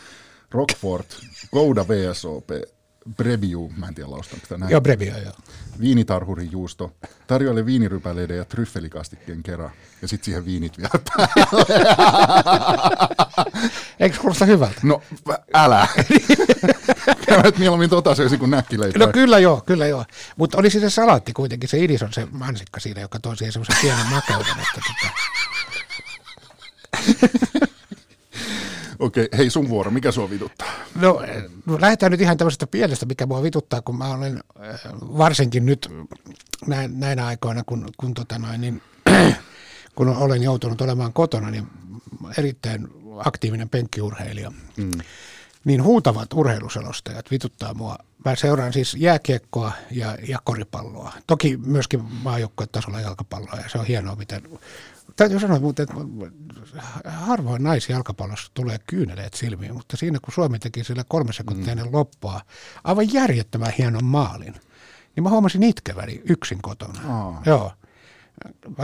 [0.52, 1.06] Rockford,
[1.54, 2.50] Gouda VSOP,
[3.16, 4.72] Breviu, mä en tiedä laustanko sitä näin.
[4.72, 5.34] Joo, Brevio, joo.
[5.80, 6.94] Viinitarhurin juusto,
[7.28, 11.66] tarjoile viinirypäleiden ja tryffelikastikkeen kerran, ja sitten siihen viinit vielä päälle.
[14.00, 14.80] Eikö kuulosta hyvältä?
[14.84, 15.02] No,
[15.54, 15.88] älä.
[17.44, 19.06] Et mieluummin tota söisi kuin näkkileipää.
[19.06, 20.06] No kyllä joo, kyllä joo.
[20.36, 23.76] Mutta oli se salaatti kuitenkin, se idis on se mansikka siinä, joka toi siihen semmoisen
[23.82, 24.56] pienen makeuden.
[24.60, 25.12] Että tota.
[29.02, 30.72] Okei, hei sun vuoro, mikä sua vituttaa?
[30.96, 31.22] No,
[31.66, 35.90] no lähdetään nyt ihan tämmöisestä pienestä, mikä mua vituttaa, kun mä olen äh, varsinkin nyt
[36.68, 38.82] näin, näinä aikoina, kun, kun, tota noin, niin,
[39.96, 41.68] kun olen joutunut olemaan kotona, niin
[42.38, 42.88] erittäin
[43.18, 44.52] aktiivinen penkkiurheilija.
[44.78, 44.92] Mm.
[45.64, 47.96] Niin huutavat urheiluselostajat vituttaa mua.
[48.26, 51.14] Mä seuraan siis jääkiekkoa ja, ja koripalloa.
[51.28, 52.04] Toki myöskin
[52.72, 54.42] tasolla jalkapalloa ja se on hienoa, miten
[55.16, 55.94] Täytyy sanoa että
[57.06, 61.82] harvoin naisjalkapallossa tulee kyyneleet silmiin, mutta siinä kun Suomi teki sillä kolme sekuntia mm.
[61.92, 62.42] loppua
[62.84, 64.54] aivan järjettömän hienon maalin,
[65.16, 67.28] niin mä huomasin itkeväni yksin kotona.
[67.28, 67.36] Oh.
[67.46, 67.72] Joo.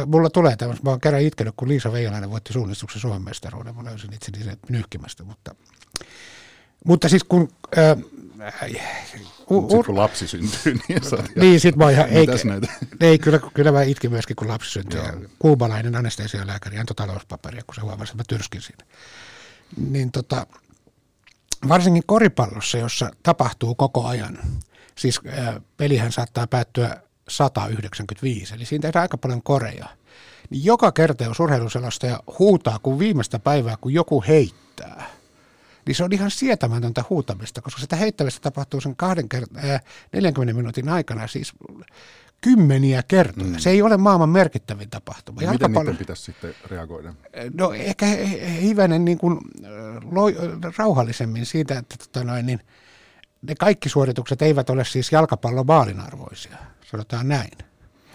[0.06, 3.84] Mulla tulee tämmöistä, mä oon kerran itkenyt, kun Liisa Veijalainen voitti suunnistuksen Suomen mestaruuden, mä
[3.84, 5.56] löysin itseni nyyhkimästä, mutta,
[6.86, 7.98] mutta siis kun äh,
[9.50, 12.28] Sitten kun lapsi syntyy, niin sä Niin, sit mä ihan, ei,
[13.00, 15.00] ei kyllä, kyllä mä itkin myöskin, kun lapsi syntyy.
[15.00, 15.12] Joo.
[15.40, 18.86] Kuubalainen anestesialääkäri antoi talouspaperia, kun se huomasi, että mä tyrskin siinä.
[19.90, 20.48] Niin tota,
[21.68, 24.40] varsinkin koripallossa, jossa tapahtuu koko ajan,
[24.96, 29.88] siis äh, pelihän saattaa päättyä 195, eli siinä tehdään aika paljon koreja.
[30.50, 35.10] Niin joka kerta, jos urheiluselostaja huutaa kuin viimeistä päivää, kun joku heittää–
[35.88, 39.82] niin se on ihan sietämätöntä huutamista, koska sitä heittämistä tapahtuu sen kahden kert- äh,
[40.14, 41.54] 40 minuutin aikana siis
[42.42, 43.48] kymmeniä kertoja.
[43.48, 43.58] Mm.
[43.58, 45.42] Se ei ole maailman merkittävin tapahtuma.
[45.42, 47.14] Ja miten niiden pitäisi sitten reagoida?
[47.54, 48.06] No ehkä
[48.62, 49.40] hivenen niin kuin,
[50.12, 50.24] lo,
[50.78, 52.60] rauhallisemmin siitä, että tota noin, niin,
[53.42, 57.67] ne kaikki suoritukset eivät ole siis jalkapallon maalinarvoisia, sanotaan näin.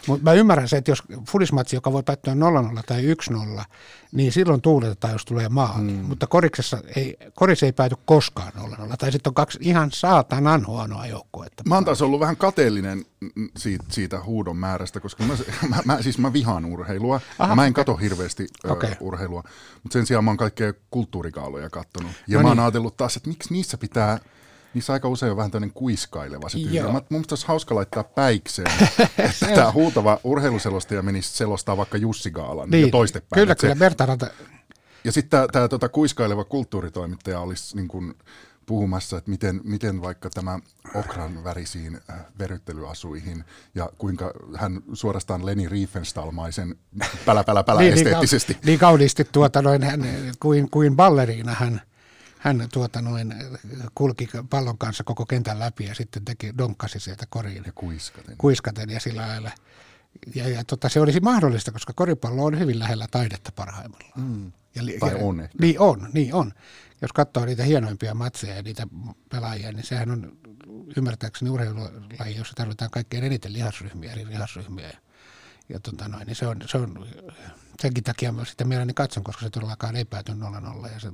[0.06, 3.02] Mutta mä ymmärrän se, että jos fudismatsi, joka voi päättyä 0-0 tai
[3.60, 3.64] 1-0,
[4.12, 5.92] niin silloin tuuletetaan, jos tulee maali.
[5.92, 5.92] Mm.
[5.92, 8.96] Mutta koriksessa ei, koris ei pääty koskaan 0-0.
[8.98, 11.62] Tai sitten on kaksi ihan saatanan huonoa joukkuetta.
[11.66, 13.04] Mä oon taas ollut vähän kateellinen
[13.56, 15.34] siitä, siitä huudon määrästä, koska mä,
[15.68, 17.20] mä, mä, siis mä vihaan urheilua.
[17.38, 17.84] Aha, mä en okay.
[17.84, 18.90] kato hirveästi okay.
[18.90, 19.42] ö, urheilua,
[19.82, 22.12] mutta sen sijaan mä oon kaikkea kulttuurikaaloja kattonut.
[22.28, 22.62] Ja no mä oon niin.
[22.62, 24.18] ajatellut taas, että miksi niissä pitää
[24.74, 26.82] Niissä aika usein on vähän tämmöinen kuiskaileva se tyyli.
[26.82, 28.72] Mun mielestä olisi hauska laittaa päikseen,
[29.18, 32.87] että tämä huutava urheiluselostaja menisi selostaa vaikka Jussi Gaalan niin.
[32.87, 33.40] ja toistepäin.
[33.40, 34.26] Kyllä, kyllä, Vertaranta.
[35.04, 38.14] Ja sitten tämä tota, kuiskaileva kulttuuritoimittaja olisi niin kuin,
[38.66, 40.58] puhumassa, että miten, miten vaikka tämä
[40.94, 46.76] okran värisiin äh, veryttelyasuihin ja kuinka hän suorastaan Leni Riefenstahlmaisen
[47.26, 48.52] pälä pälä pälä niin, niin esteettisesti.
[48.52, 50.04] Niin, niin kauniisti tuota noin, hän,
[50.40, 51.80] kuin, kuin balleriina hän
[52.42, 53.35] hän tuota noin,
[53.94, 57.62] kulki pallon kanssa koko kentän läpi ja sitten teki, donkkasi sieltä koriin.
[57.66, 58.37] Ja kuiskaten.
[58.38, 59.50] Kuiskaten ja sillä lailla.
[60.35, 64.20] Ja, ja tota, se olisi mahdollista, koska koripallo on hyvin lähellä taidetta parhaimmillaan.
[64.20, 64.52] Mm.
[64.74, 65.57] Ja, tai on ehkä.
[65.61, 66.52] Niin on, niin on.
[67.02, 68.87] Jos katsoo niitä hienoimpia matseja ja niitä
[69.28, 70.37] pelaajia, niin sehän on
[70.96, 74.87] ymmärtääkseni urheilulaji, jossa tarvitaan kaikkein eniten lihasryhmiä, eri lihasryhmiä.
[74.87, 74.98] Ja,
[75.68, 77.07] ja tota noin, niin se on, se on,
[77.81, 81.12] senkin takia mä sitä mielelläni katson, koska se todellakaan ei pääty 0-0 ja sen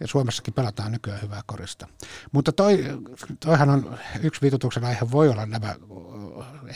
[0.00, 1.86] ja Suomessakin pelataan nykyään hyvää korista.
[2.32, 2.84] Mutta toi,
[3.40, 5.74] toihan on, yksi vitutuksen aihe voi olla nämä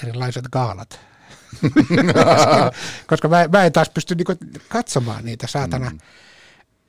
[0.03, 1.01] erilaiset gaalat.
[3.09, 4.35] koska mä, mä en taas pysty niinku
[4.69, 5.91] katsomaan niitä saatana.
[5.91, 5.99] Mm.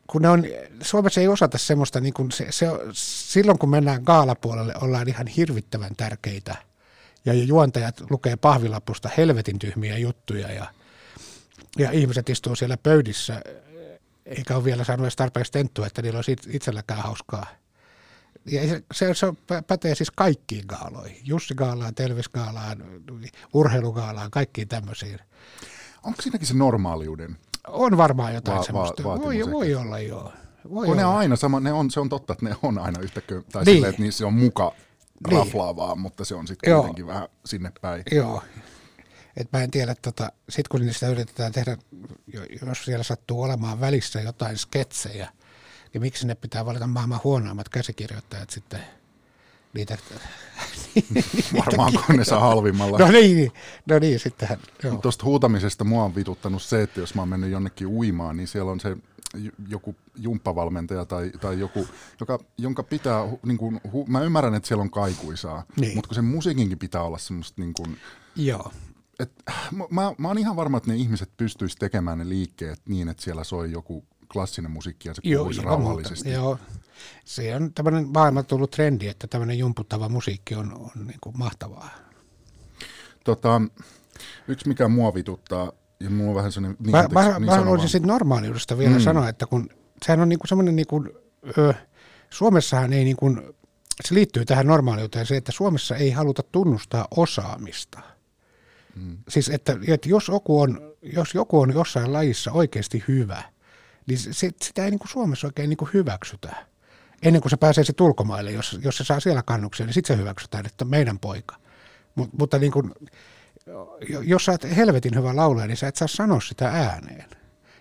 [0.08, 0.44] Kun ne on,
[0.82, 5.96] Suomessa ei osata semmoista, niin kuin se, se, silloin kun mennään gaalapuolelle, ollaan ihan hirvittävän
[5.98, 6.56] tärkeitä.
[7.26, 10.68] Ja juontajat lukee pahvilapusta helvetin tyhmiä juttuja ja,
[11.78, 13.42] ja ihmiset istuu siellä pöydissä
[14.26, 17.46] eikä ole vielä saanut edes tarpeeksi tenttua, että niillä olisi itselläkään hauskaa.
[18.46, 18.62] Ja
[18.94, 19.28] se, se,
[19.68, 21.18] pätee siis kaikkiin gaaloihin.
[21.24, 22.84] Jussi Gaalaan, Telvis Gaalaan,
[23.54, 25.20] urheilugaalaan, kaikkiin tämmöisiin.
[26.04, 27.38] Onko siinäkin se normaaliuden?
[27.68, 29.04] On varmaan jotain va- semmoista.
[29.04, 30.34] Va- voi, voi olla joo.
[30.74, 33.00] Voi on ne on aina sama, ne on, se on totta, että ne on aina
[33.02, 33.76] yhtä tai niin.
[33.76, 34.72] silleen, että niissä on muka
[35.30, 35.38] niin.
[35.38, 38.04] raflaavaa, mutta se on sitten kuitenkin vähän sinne päin.
[38.12, 38.44] Joo,
[39.38, 41.78] et mä en tiedä, tota, sit kun niistä yritetään tehdä,
[42.68, 45.30] jos siellä sattuu olemaan välissä jotain sketsejä,
[45.94, 48.80] niin miksi ne pitää valita maailman huonoimmat käsikirjoittajat sitten
[49.76, 49.98] niitä...
[51.66, 52.98] Varmaan kun ne saa halvimmalla.
[52.98, 53.52] No niin,
[53.86, 54.60] no niin sittenhän.
[55.02, 58.72] Tuosta huutamisesta mua on vituttanut se, että jos mä oon mennyt jonnekin uimaan, niin siellä
[58.72, 58.98] on se
[59.68, 61.88] joku jumppavalmentaja tai, tai joku,
[62.20, 65.96] joka, jonka pitää, niin kuin, hu, mä ymmärrän, että siellä on kaikuisaa, niin.
[65.96, 67.98] mutta kun sen musiikinkin pitää olla semmoista niin kuin,
[68.36, 68.72] Joo
[69.20, 69.32] et,
[69.90, 73.44] mä, mä oon ihan varma, että ne ihmiset pystyisivät tekemään ne liikkeet niin, että siellä
[73.44, 75.62] soi joku klassinen musiikki ja se Joo, muuta.
[75.62, 76.32] rauhallisesti.
[76.32, 76.58] Joo.
[77.26, 81.90] Se on tämmöinen maailman tullut trendi, että tämmöinen jumputtava musiikki on, on niin kuin mahtavaa.
[83.24, 83.62] Tota,
[84.48, 86.78] yksi mikä mua vituttaa, ja mulla on vähän sellainen...
[86.80, 89.02] Niin, Mä, anteeksi, mä, niin mä haluaisin sitten normaaliudesta vielä Mm.
[89.02, 89.70] sanoa, että kun
[90.06, 91.06] sehän on niinku semmoinen, niinku,
[91.58, 91.74] ö,
[92.30, 93.36] Suomessahan ei niinku,
[94.06, 98.00] se liittyy tähän normaaliuteen se, että Suomessa ei haluta tunnustaa osaamista.
[98.96, 99.18] Mm.
[99.30, 103.44] Siis että, että jos, joku on, jos joku on jossain lajissa oikeasti hyvä,
[104.08, 106.56] niin se, sitä ei niinku Suomessa oikein niinku hyväksytä.
[107.24, 110.22] Ennen kuin se pääsee se ulkomaille, jos, jos se saa siellä kannuksia, niin sitten se
[110.22, 111.56] hyväksytään, että meidän poika.
[112.16, 112.92] Mut, mutta niin kuin,
[114.10, 117.30] jo- jos sä oot helvetin hyvä laulaja, niin sä et saa sanoa sitä ääneen.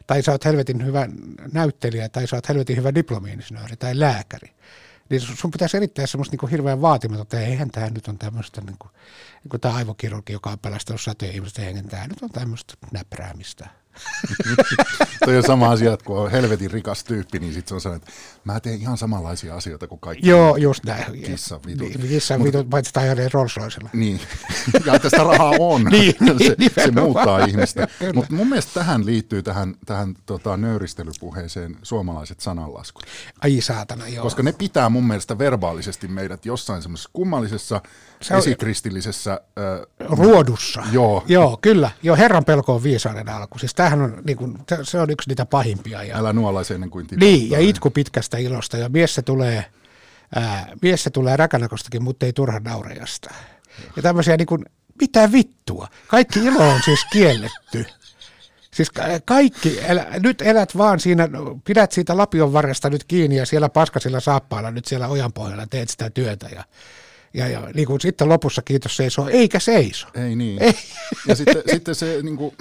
[0.06, 1.08] Tai sä oot helvetin hyvä
[1.52, 4.50] näyttelijä, tai sä oot helvetin hyvä diplomi-insinööri tai lääkäri.
[5.10, 8.76] Niin sun pitäisi erittää semmoista niin hirveän vaatimatonta, että eihän tämä nyt on tämmöistä, niin
[8.78, 8.90] kuin,
[9.42, 13.83] niin kuin tämä aivokirurgi, joka on pelastanut satoja ihmisten hengen, tämä nyt on tämmöistä näpräämistä.
[15.24, 18.08] Toi on sama asia, että kun on helvetin rikas tyyppi, niin sitten se on sellainen,
[18.08, 20.28] että mä teen ihan samanlaisia asioita kuin kaikki.
[20.28, 21.22] Joo, just näin.
[21.22, 21.88] Kissan vitut.
[21.88, 23.90] Niin, Kissan vitut, paitsi ajaneen Rolls Roycella.
[23.92, 24.20] Niin,
[24.86, 25.84] ja että sitä rahaa on.
[25.94, 26.14] Niin,
[26.46, 27.88] se, se muuttaa ihmistä.
[28.14, 33.04] Mutta mun mielestä tähän liittyy tähän, tähän tota, nöyristelypuheeseen suomalaiset sananlaskut.
[33.42, 34.22] Ai saatana, joo.
[34.22, 37.80] Koska ne pitää mun mielestä verbaalisesti meidät jossain semmoisessa kummallisessa,
[38.24, 39.32] Se on- esikristillisessä...
[39.32, 40.82] Äh, Ruodussa.
[40.92, 41.24] Joo.
[41.26, 41.90] Joo, kyllä.
[42.02, 43.58] Joo, Herran pelko on viisauden alku.
[43.58, 46.02] Siis tämähän on, niin kuin, se on yksi niitä pahimpia.
[46.02, 47.28] Ja, älä nuolaisi ennen kuin tipahtaa.
[47.28, 48.76] niin, ja itku pitkästä ilosta.
[48.76, 49.64] Ja mies se tulee,
[50.34, 53.34] ää, mies se tulee räkänakostakin, mutta ei turha naurajasta.
[53.96, 54.64] Ja tämmöisiä niin kuin,
[55.00, 55.88] mitä vittua?
[56.08, 57.86] Kaikki ilo on siis kielletty.
[58.74, 61.28] Siis ka- kaikki, elä, nyt elät vaan siinä,
[61.64, 65.88] pidät siitä lapion varresta nyt kiinni ja siellä paskasilla saappailla nyt siellä ojan pohjalla teet
[65.88, 66.64] sitä työtä ja,
[67.34, 70.08] ja, ja niin kuin sitten lopussa kiitos seisoo, eikä seiso.
[70.14, 70.62] Ei niin.
[70.62, 70.74] Ei.
[71.28, 72.54] Ja sitten, sitten se, niin kuin,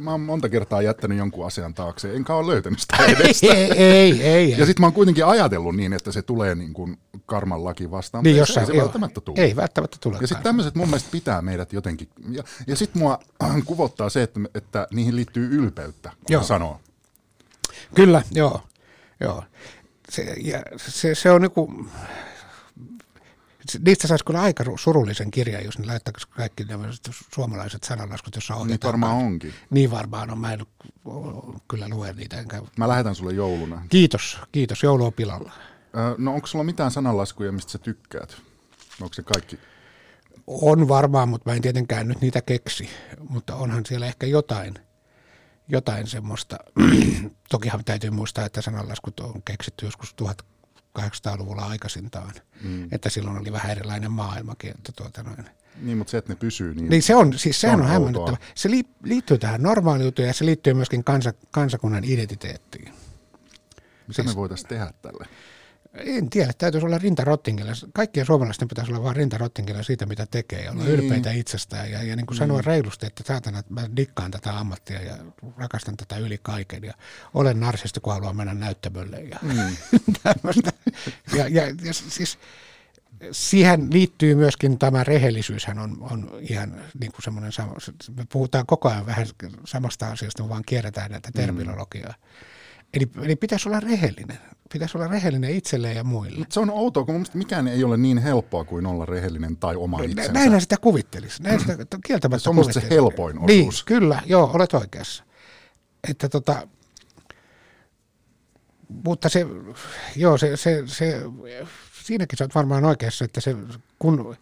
[0.00, 3.42] mä oon monta kertaa jättänyt jonkun asian taakse, enkä ole löytänyt sitä edes.
[3.42, 4.22] Ei, ei, ei.
[4.22, 4.50] ei.
[4.50, 8.24] Ja sitten mä oon kuitenkin ajatellut niin, että se tulee niin kuin karman laki vastaan,
[8.24, 8.82] niin jossain, ei se joo.
[8.84, 9.40] välttämättä tule.
[9.40, 10.18] Ei välttämättä tule.
[10.20, 13.18] Ja sitten tämmöiset mun mielestä pitää meidät jotenkin, ja, ja sitten mua
[13.64, 16.42] kuvottaa se, että, että niihin liittyy ylpeyttä, kun Joo.
[16.42, 16.80] sanoo.
[17.94, 18.60] Kyllä, joo.
[19.20, 19.44] joo.
[20.08, 22.35] Se, ja se, se on niinku, se-
[23.84, 26.88] niistä saisi kyllä aika ru- surullisen kirjan, jos ne laittaisi kaikki nämä
[27.34, 28.92] suomalaiset sananlaskut, jossa Niin ohjataan.
[28.92, 29.54] varmaan onkin.
[29.70, 30.38] Niin varmaan on.
[30.38, 30.66] Mä en
[31.68, 32.40] kyllä lue niitä.
[32.40, 32.62] Enkä...
[32.78, 33.82] Mä lähetän sulle jouluna.
[33.88, 34.82] Kiitos, kiitos.
[34.82, 35.52] Joulu on pilalla.
[36.18, 38.36] No onko sulla mitään sananlaskuja, mistä sä tykkäät?
[39.00, 39.58] Onko se kaikki?
[40.46, 42.88] On varmaan, mutta mä en tietenkään nyt niitä keksi.
[43.28, 44.74] Mutta onhan siellä ehkä jotain,
[45.68, 46.58] jotain semmoista.
[47.50, 50.14] Tokihan täytyy muistaa, että sananlaskut on keksitty joskus
[50.98, 52.32] 1800-luvulla aikaisintaan.
[52.62, 52.88] Mm.
[52.92, 54.70] Että silloin oli vähän erilainen maailmakin.
[54.70, 55.44] Että tuota noin.
[55.82, 56.88] Niin, mutta se, että ne pysyy niin.
[56.90, 58.04] Niin se on, siis sehän on on, outoa.
[58.04, 58.52] hämmennettävä.
[58.54, 62.84] Se li, liittyy tähän normaaliuteen ja se liittyy myöskin kansa, kansakunnan identiteettiin.
[64.06, 65.26] Mitä siis- me voitaisiin tehdä tälle?
[65.96, 67.72] En tiedä, täytyisi olla rintarottingilla.
[67.94, 70.96] Kaikkien suomalaisten pitäisi olla vaan rintarottingilla siitä, mitä tekee ja olla Niin.
[70.96, 71.04] niin.
[71.04, 71.90] ylpeitä itsestään.
[71.90, 75.16] Ja, ja niin kuin sanoa reilusti, että saatana, että mä dikkaan tätä ammattia ja
[75.56, 76.82] rakastan tätä yli kaiken.
[76.82, 76.94] Ja
[77.34, 79.76] olen narsisti, kun haluan mennä näyttämölle ja Mm.
[80.22, 80.72] tämmöistä.
[81.36, 82.38] Ja, ja, ja siis
[83.32, 87.52] siihen liittyy myöskin tämä rehellisyyshän on, on ihan niin kuin semmoinen.
[88.16, 89.26] Me puhutaan koko ajan vähän
[89.64, 92.14] samasta asiasta, me vaan kierretään näitä terminologiaa.
[92.96, 94.38] Eli, eli pitäisi olla rehellinen.
[94.72, 96.38] Pitäisi olla rehellinen itselleen ja muille.
[96.38, 99.56] Mut se on outoa, kun mun mielestä mikään ei ole niin helppoa kuin olla rehellinen
[99.56, 100.32] tai oma itsensä.
[100.32, 101.42] Näinhän sitä kuvittelisi.
[101.42, 103.84] Näin sitä kieltämättä Se on se helpoin Niin, osuus.
[103.84, 105.24] kyllä, joo, olet oikeassa.
[106.08, 106.68] Että tota,
[109.04, 109.46] mutta se,
[110.16, 111.22] joo, se, se, se,
[112.04, 113.56] siinäkin sä oot varmaan oikeassa, että se,
[113.98, 114.36] kun,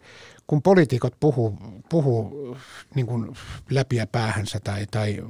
[0.47, 1.57] kun poliitikot puhuu,
[1.89, 2.57] puhuu
[2.95, 3.35] niin kuin
[3.69, 5.23] läpiä päähänsä tai, tai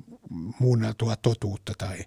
[0.60, 1.98] muunneltua totuutta tai,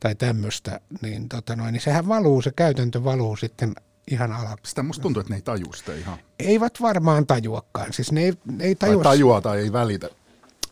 [0.00, 3.74] tai tämmöistä, niin, tota noin, niin sehän valuu, se käytäntö valuu sitten
[4.10, 4.56] ihan ala.
[4.62, 6.18] Sitä musta tuntuu, että ne ei taju sitä ihan.
[6.38, 10.08] Eivät varmaan tajuakaan, siis ne ei, ne ei Tai tajua tai ei välitä.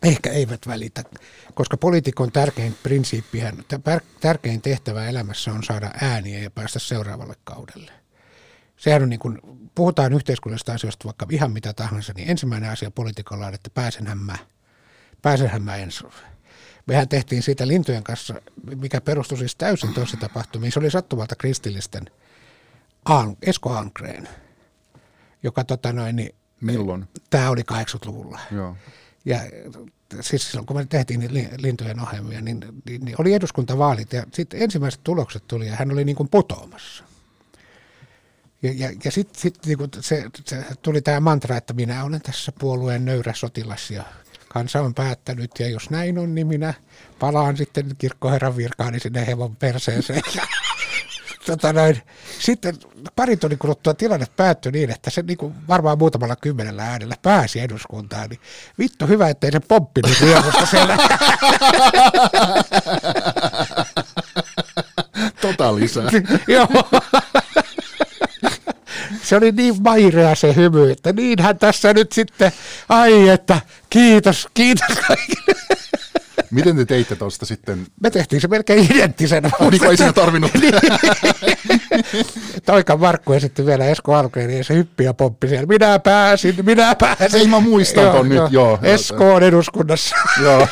[0.03, 1.03] Ehkä eivät välitä,
[1.53, 7.91] koska poliitikon tärkein prinsiippihän, tär- tärkein tehtävä elämässä on saada ääniä ja päästä seuraavalle kaudelle.
[8.77, 9.39] Sehän on niin kuin,
[9.75, 14.37] puhutaan yhteiskunnallisista asioista vaikka ihan mitä tahansa, niin ensimmäinen asia poliitikolla on, että pääsenhän mä.
[15.21, 16.03] Pääsenhän mä ensi.
[16.85, 18.41] Mehän tehtiin siitä lintujen kanssa,
[18.75, 20.71] mikä perustui siis täysin tosi tapahtumiin.
[20.71, 22.05] Se oli sattumalta kristillisten
[23.05, 24.29] Aan, Esko Almgren,
[25.43, 27.07] joka tota noin, niin, Milloin?
[27.29, 28.39] tämä oli 80-luvulla.
[28.51, 28.77] Joo.
[29.25, 29.39] Ja
[30.21, 34.61] siis silloin kun me tehtiin li- lintujen ohjelmia, niin, niin, niin oli eduskuntavaalit ja sitten
[34.61, 37.03] ensimmäiset tulokset tuli ja hän oli niin kuin putoamassa.
[38.61, 42.51] Ja, ja, ja sitten sit, niin se, se, tuli tämä mantra, että minä olen tässä
[42.59, 44.03] puolueen nöyrä sotilas ja
[44.55, 46.73] kansa on päättänyt ja jos näin on, niin minä
[47.19, 50.21] palaan sitten kirkkoherran virkaani sinne hevon perseeseen.
[51.45, 52.01] tota noin,
[52.39, 52.75] sitten
[53.15, 57.59] pari tunnin kuluttua tilanne päättyi niin, että se niin kuin varmaan muutamalla kymmenellä äänellä pääsi
[57.59, 58.39] eduskuntaan, niin
[58.79, 60.97] vittu hyvä, ettei se pomppinut riemusta siellä.
[65.41, 66.09] tota lisää.
[66.47, 66.67] Joo.
[69.25, 72.51] Se oli niin mairea se hymy, että niinhän tässä nyt sitten,
[72.89, 75.55] ai että kiitos, kiitos kaikille.
[76.51, 77.87] Miten te teitte tuosta sitten?
[78.01, 79.49] Me tehtiin se melkein identtisenä.
[79.59, 80.51] Niin kuin ei siinä tarvinnut.
[82.65, 85.65] Toika Markku esitti vielä Esko Algren, ja se hyppi ja pomppi siellä.
[85.65, 87.39] Minä pääsin, minä pääsin.
[87.39, 88.79] Ei mä muistan ton nyt, joo.
[88.81, 90.15] Esko on eduskunnassa.
[90.41, 90.67] Joo.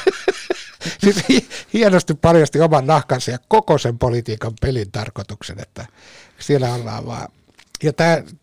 [1.03, 5.85] siis hi- hienosti paljasti oman nahkansa ja koko sen politiikan pelin tarkoituksen, että
[6.39, 7.27] siellä ollaan vaan.
[7.83, 7.93] Ja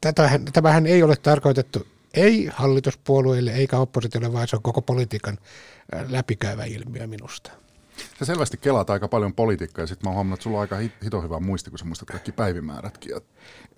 [0.00, 5.38] tätähän, tämähän ei ole tarkoitettu ei hallituspuolueille eikä oppositiolle, vaan se on koko politiikan
[5.94, 7.50] äh, läpikäyvä ilmiö minusta.
[8.18, 10.76] Sä selvästi kelaat aika paljon politiikkaa ja sitten mä oon huomannut, että sulla on aika
[10.76, 13.12] hi- hito hyvä muisti, kun sä muistat kaikki päivimäärätkin.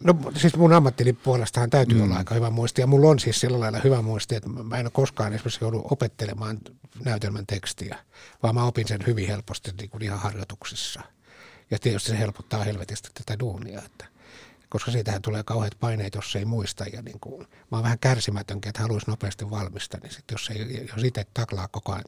[0.04, 2.04] No siis mun ammattini puolestahan täytyy Mm.
[2.04, 4.86] olla aika hyvä muisti ja mulla on siis sillä lailla hyvä muisti, että mä en
[4.86, 6.58] ole koskaan esimerkiksi joudut opettelemaan
[7.04, 7.98] näytelmän tekstiä,
[8.42, 11.00] vaan mä opin sen hyvin helposti niin kuin ihan harjoituksissa.
[11.70, 14.04] Ja tietysti se helpottaa helvetisti tätä duunia, että,
[14.72, 16.84] koska siitähän tulee kauheat paineet, jos ei muista.
[16.92, 20.88] Ja niin kuin, mä oon vähän kärsimätönkin, että haluaisi nopeasti valmistaa, niin sit jos, ei,
[20.94, 22.04] jos itse taklaa koko ajan.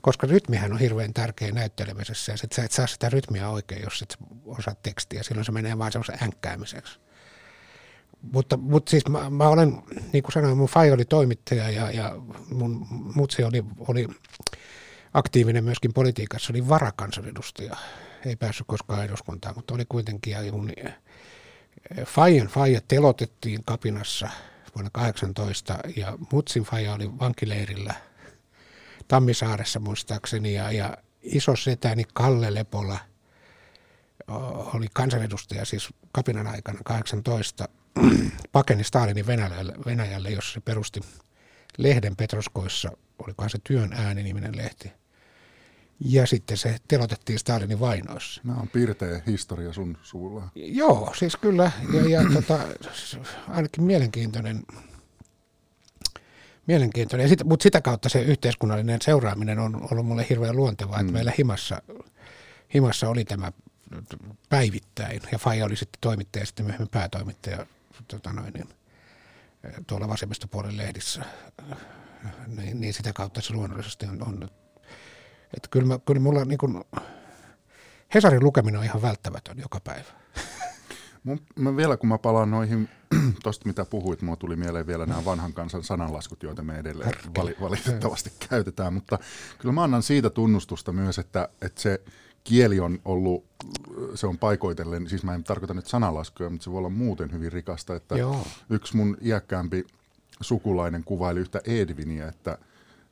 [0.00, 4.02] Koska rytmihän on hirveän tärkeä näyttelemisessä ja sit sä et saa sitä rytmiä oikein, jos
[4.02, 5.22] et osaa tekstiä.
[5.22, 7.00] Silloin se menee vaan semmoisen änkkäämiseksi
[8.32, 9.82] mutta, mutta siis mä, mä olen,
[10.12, 12.16] niin kuin sanoin, mun fai oli toimittaja ja, ja
[12.50, 14.08] mun mutsi oli, oli
[15.14, 17.76] aktiivinen myöskin politiikassa, oli varakansanedustaja.
[18.26, 20.32] Ei päässyt koskaan eduskuntaan, mutta oli kuitenkin.
[20.32, 20.72] Ja mun
[22.04, 24.28] Fajan faija telotettiin kapinassa
[24.74, 27.94] vuonna 18 ja mutsin faija oli vankileirillä
[29.08, 32.98] Tammisaaressa muistaakseni ja, ja iso setäni Kalle Lepola
[34.74, 37.68] oli kansanedustaja siis kapinan aikana 18
[38.52, 41.00] pakeni Stalinin Venäjälle, Venäjälle, jossa se perusti
[41.78, 44.99] lehden Petroskoissa, olikohan se Työn ääni-niminen lehti.
[46.04, 48.40] Ja sitten se telotettiin Stalinin vainoissa.
[48.44, 50.48] Nämä on pirteä historia sun suulla.
[50.54, 51.70] Joo, siis kyllä.
[51.92, 52.58] Ja, ja tota,
[53.48, 54.62] ainakin mielenkiintoinen.
[56.66, 57.24] mielenkiintoinen.
[57.24, 61.14] Ja sit, mutta sitä kautta se yhteiskunnallinen seuraaminen on ollut mulle hirveän luontevaa, että Mm.
[61.14, 61.82] meillä himassa,
[62.74, 63.52] himassa oli tämä
[64.48, 65.20] päivittäin.
[65.32, 67.66] Ja Faija oli sitten toimittaja ja sitten myöhemmin päätoimittaja
[68.08, 68.68] tota noin, niin,
[69.86, 71.24] tuolla vasemmistopuolen lehdissä.
[72.46, 74.48] Niin, niin sitä kautta se luonnollisesti on, on
[75.56, 76.84] että kyllä, mä, kyllä mulla niin kuin,
[78.14, 80.10] Hesarin lukeminen on ihan välttämätön joka päivä.
[81.24, 82.88] Mun, mä vielä kun mä palaan noihin,
[83.42, 87.56] tosta mitä puhuit, mulla tuli mieleen vielä nämä vanhan kansan sananlaskut, joita me edelleen vali,
[87.60, 89.18] valitettavasti käytetään, mutta
[89.58, 92.00] kyllä mä annan siitä tunnustusta myös, että, että se
[92.44, 93.44] kieli on ollut,
[94.14, 97.52] se on paikoitellen, siis mä en tarkoita nyt sananlaskuja, mutta se voi olla muuten hyvin
[97.52, 98.46] rikasta, että Joo.
[98.70, 99.86] yksi mun iäkkäämpi
[100.40, 102.58] sukulainen kuvaili yhtä Edviniä, että,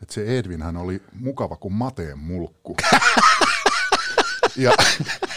[0.03, 2.77] että se Edvinhän oli mukava kuin mateen mulkku.
[4.57, 4.73] ja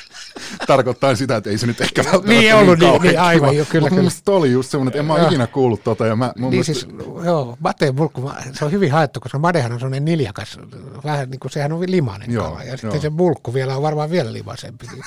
[0.67, 3.89] tarkoittaa sitä, että ei se nyt ehkä välttämättä Niin ollut, niin- niin, aivan, joo, kyllä,
[3.89, 4.37] Mut kyllä.
[4.37, 6.07] oli just semmoinen, että en mä ole ikinä kuullut tota.
[6.07, 6.87] Ja mä, mun Niin mielestä, siis,
[7.25, 10.59] joo, Mateen mulkku, se on hyvin haettu, koska madehan on sellainen niljakas,
[11.03, 13.01] vähän niin kuin sehän on limainen Joo, kala, ja sitten joo.
[13.01, 14.87] se mulkku vielä on varmaan vielä limaisempi.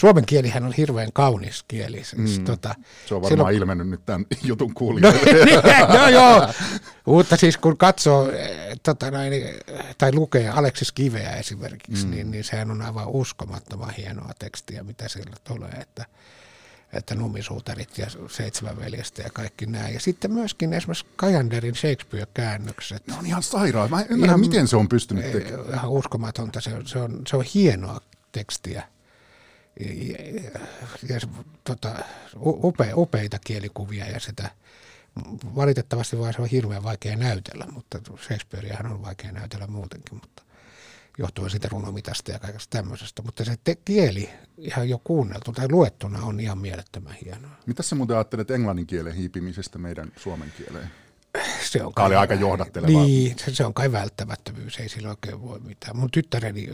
[0.00, 2.04] Suomen kielihän on hirveän kaunis kieli.
[2.04, 2.44] Siis, Mm.
[2.44, 2.74] tota,
[3.06, 5.56] se on varmaan silloin- ilmennyt nyt tämän jutun kuulijoille.
[5.98, 6.48] no joo,
[7.06, 8.50] mutta siis kun katsoo eh,
[8.82, 9.54] tota noin, eh,
[9.98, 12.10] tai lukee Aleksis Kiveä esimerkiksi, mm.
[12.10, 16.04] niin, niin sehän on aivan uskomattoman hienoa tekstiä, mitä sillä tulee, että,
[16.92, 19.88] että numisuutarit ja seitsemän veljestä ja kaikki nämä.
[19.88, 23.06] Ja sitten myöskin esimerkiksi Kajanderin Shakespeare-käännökset.
[23.06, 23.90] ne on ihan sairaan.
[23.90, 25.74] Mä en ymmärrä, Ihan- miten se on pystynyt Eh, tekemään.
[25.74, 28.00] Ihan uskomatonta, se on, se on, se on hienoa
[28.32, 28.82] tekstiä.
[29.80, 30.60] Ja,
[31.08, 31.20] ja,
[31.64, 31.94] tota,
[32.44, 34.50] upe, upeita kielikuvia ja sitä
[35.56, 40.42] valitettavasti vaan se on hirveän vaikea näytellä, mutta Shakespeareahan on vaikea näytellä muutenkin, mutta
[41.18, 43.22] johtuen siitä runomitasta ja kaikesta tämmöisestä.
[43.22, 47.50] Mutta se te- kieli ihan jo kuunneltu tai luettuna on ihan mielettömän hienoa.
[47.66, 50.90] Mitä sä muuten ajattelet englannin kielen hiipimisestä meidän suomen kieleen?
[51.70, 53.04] Se on Tämä oli kai- aika johdattelevaa.
[53.04, 55.96] Niin, se, se on kai välttämättömyys, ei sillä oikein voi mitään.
[55.96, 56.68] Mun tyttäreni,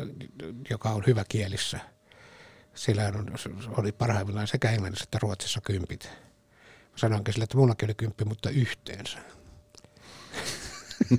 [0.70, 1.80] joka on hyvä kielissä,
[2.76, 3.26] sillä on,
[3.78, 6.04] oli parhaimmillaan sekä englannissa että ruotsissa kympit.
[6.04, 9.18] Mä sanoinkin sille, että mullakin oli kymppi, mutta yhteensä.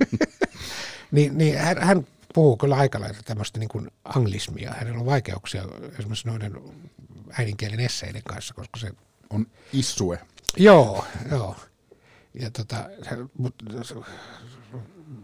[1.12, 4.74] niin, niin hän, hän puhuu kyllä aika lailla tämmöistä niin kuin anglismia.
[4.78, 5.64] Hänellä on vaikeuksia
[5.98, 6.60] esimerkiksi noiden
[7.38, 8.92] äidinkielen esseiden kanssa, koska se
[9.30, 10.20] On issue.
[10.56, 11.56] Joo, joo.
[12.34, 12.76] ja tota,
[13.38, 13.54] mut,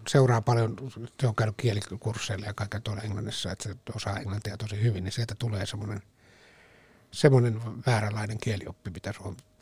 [0.09, 0.77] seuraa paljon,
[1.21, 5.13] se on käynyt kielikursseilla ja kaiken tuolla Englannissa, että se osaa englantia tosi hyvin, niin
[5.13, 6.03] sieltä tulee semmoinen
[7.15, 9.15] semmoinen vääränlainen kielioppi, mitä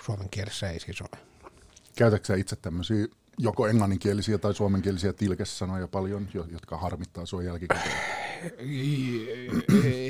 [0.06, 1.20] suomen kielessä ei siis ole.
[1.96, 3.06] Käytätkö itse tämmöisiä
[3.38, 7.96] joko englanninkielisiä tai suomenkielisiä tilkesanoja paljon, jotka harmittaa sinua jälkikäteen?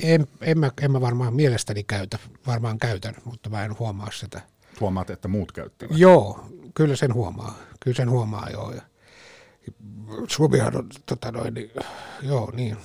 [0.03, 4.41] En, en, mä, en mä varmaan mielestäni käytä, varmaan käytän, mutta mä en huomaa sitä.
[4.81, 5.99] Huomaat, että muut käyttävät?
[5.99, 7.59] Joo, kyllä sen huomaa.
[7.81, 8.75] Kyllä sen huomaa, joo.
[10.29, 11.71] Suomihan on, tota noin, niin,
[12.23, 12.77] joo, niin.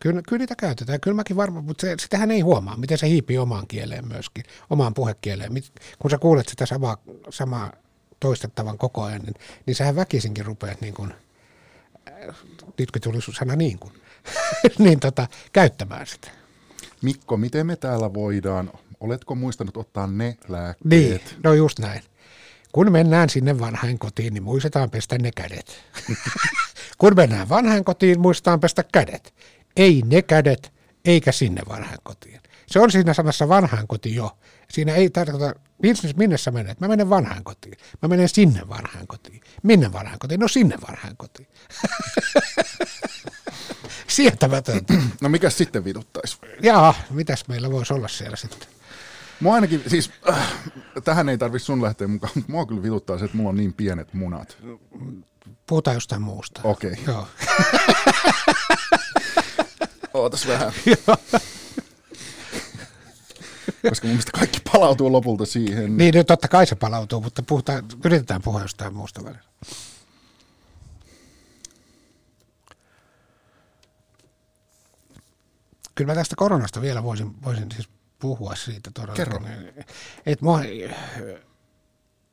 [0.00, 3.38] Kyllä, kyllä niitä käytetään, kyllä mäkin varmaan, mutta se, sitähän ei huomaa, miten se hiipii
[3.38, 5.52] omaan kieleen myöskin, omaan puhekieleen.
[5.98, 6.96] Kun sä kuulet sitä samaa,
[7.30, 7.72] samaa
[8.20, 9.34] toistettavan koko ajan, niin,
[9.66, 11.14] niin sähän väkisinkin rupeat niin kuin,
[12.08, 12.36] äh,
[12.78, 13.92] nytkin tuli sana niin kuin,
[14.78, 16.28] niin tota, käyttämään sitä.
[17.02, 18.70] Mikko, miten me täällä voidaan,
[19.00, 20.84] oletko muistanut ottaa ne lääkkeet?
[20.84, 22.02] Niin, no just näin.
[22.72, 25.84] Kun mennään sinne vanhain kotiin, niin muistetaan pestä ne kädet.
[26.98, 29.34] Kun mennään vanhain kotiin, muistetaan pestä kädet.
[29.76, 30.72] Ei ne kädet,
[31.04, 32.40] eikä sinne vanhain kotiin.
[32.66, 34.38] Se on siinä sanassa vanhaan koti jo.
[34.70, 35.54] Siinä ei tarkoita,
[36.16, 36.80] minne sä menet?
[36.80, 37.76] Mä menen vanhaan kotiin.
[38.02, 39.40] Mä menen sinne vanhaan kotiin.
[39.62, 40.40] Minne vanhaan kotiin?
[40.40, 41.48] No sinne vanhaan kotiin.
[44.08, 44.94] Sietämätöntä.
[45.20, 46.38] No mikä sitten vituttaisi?
[46.62, 48.68] Jaa, mitäs meillä voisi olla siellä sitten?
[49.40, 50.52] Mua ainakin, siis äh,
[51.04, 53.72] tähän ei tarvitse sun lähteä mukaan, mutta mua kyllä vituttaa se, että mulla on niin
[53.72, 54.58] pienet munat.
[55.66, 56.60] Puhutaan jostain muusta.
[56.64, 56.92] Okei.
[56.92, 57.04] Okay.
[57.14, 57.28] Joo.
[60.16, 60.72] Ootas vähän.
[63.88, 65.96] Koska mun mielestä kaikki palautuu lopulta siihen.
[65.96, 69.42] Niin, no totta kai se palautuu, mutta puhutaan, yritetään puhua jostain muusta välillä.
[75.94, 77.88] Kyllä mä tästä koronasta vielä voisin, voisin siis
[78.18, 79.14] puhua siitä todella.
[79.14, 79.40] Kerro.
[80.26, 80.60] Et mua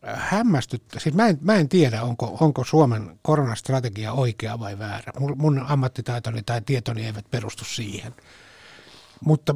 [0.03, 0.99] hämmästyttä.
[0.99, 5.13] Siis mä en, mä en tiedä, onko, onko Suomen koronastrategia oikea vai väärä.
[5.19, 8.13] Mun, mun ammattitaitoni tai tietoni eivät perustu siihen.
[9.25, 9.55] Mutta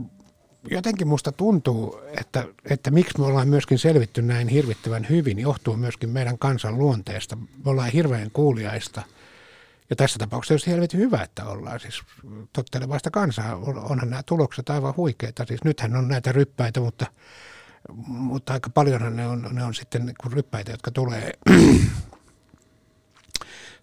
[0.72, 6.10] jotenkin musta tuntuu, että, että miksi me ollaan myöskin selvitty näin hirvittävän hyvin, johtuu myöskin
[6.10, 7.36] meidän kansan luonteesta.
[7.36, 9.02] Me ollaan hirveän kuuliaista.
[9.90, 12.02] Ja tässä tapauksessa olisi helvetin hyvä, että ollaan siis
[12.54, 13.56] tottelevaista kansaa.
[13.90, 15.46] Onhan nämä tulokset aivan huikeita.
[15.46, 17.06] Siis nythän on näitä ryppäitä, mutta,
[18.08, 21.34] mutta aika paljonhan ne on, ne on sitten niin ryppäitä, jotka tulee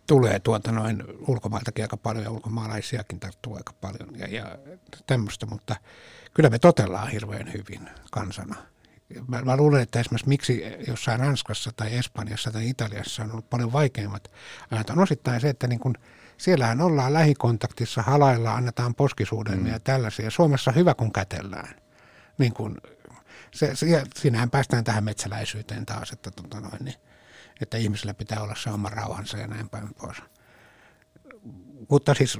[0.06, 4.58] tulee tuota noin ulkomailtakin aika paljon ja ulkomaalaisiakin tarttuu aika paljon ja, ja
[5.06, 5.76] tämmöistä, mutta
[6.34, 8.56] kyllä me totellaan hirveän hyvin kansana.
[9.28, 13.72] Mä, mä luulen, että esimerkiksi miksi jossain Ranskassa tai Espanjassa tai Italiassa on ollut paljon
[13.72, 14.30] vaikeimmat
[14.70, 15.94] ajat on osittain se, että niin kun
[16.36, 19.72] siellähän ollaan lähikontaktissa, halailla, annetaan poskisuudelmia mm.
[19.72, 20.30] ja tällaisia.
[20.30, 21.74] Suomessa hyvä, kun kätellään.
[22.38, 22.78] Niin kun,
[23.54, 26.96] se, se, siinähän päästään tähän metsäläisyyteen taas, että, tota noin, niin,
[27.60, 30.16] että ihmisillä pitää olla se oma rauhansa ja näin päin pois.
[31.88, 32.38] Mutta siis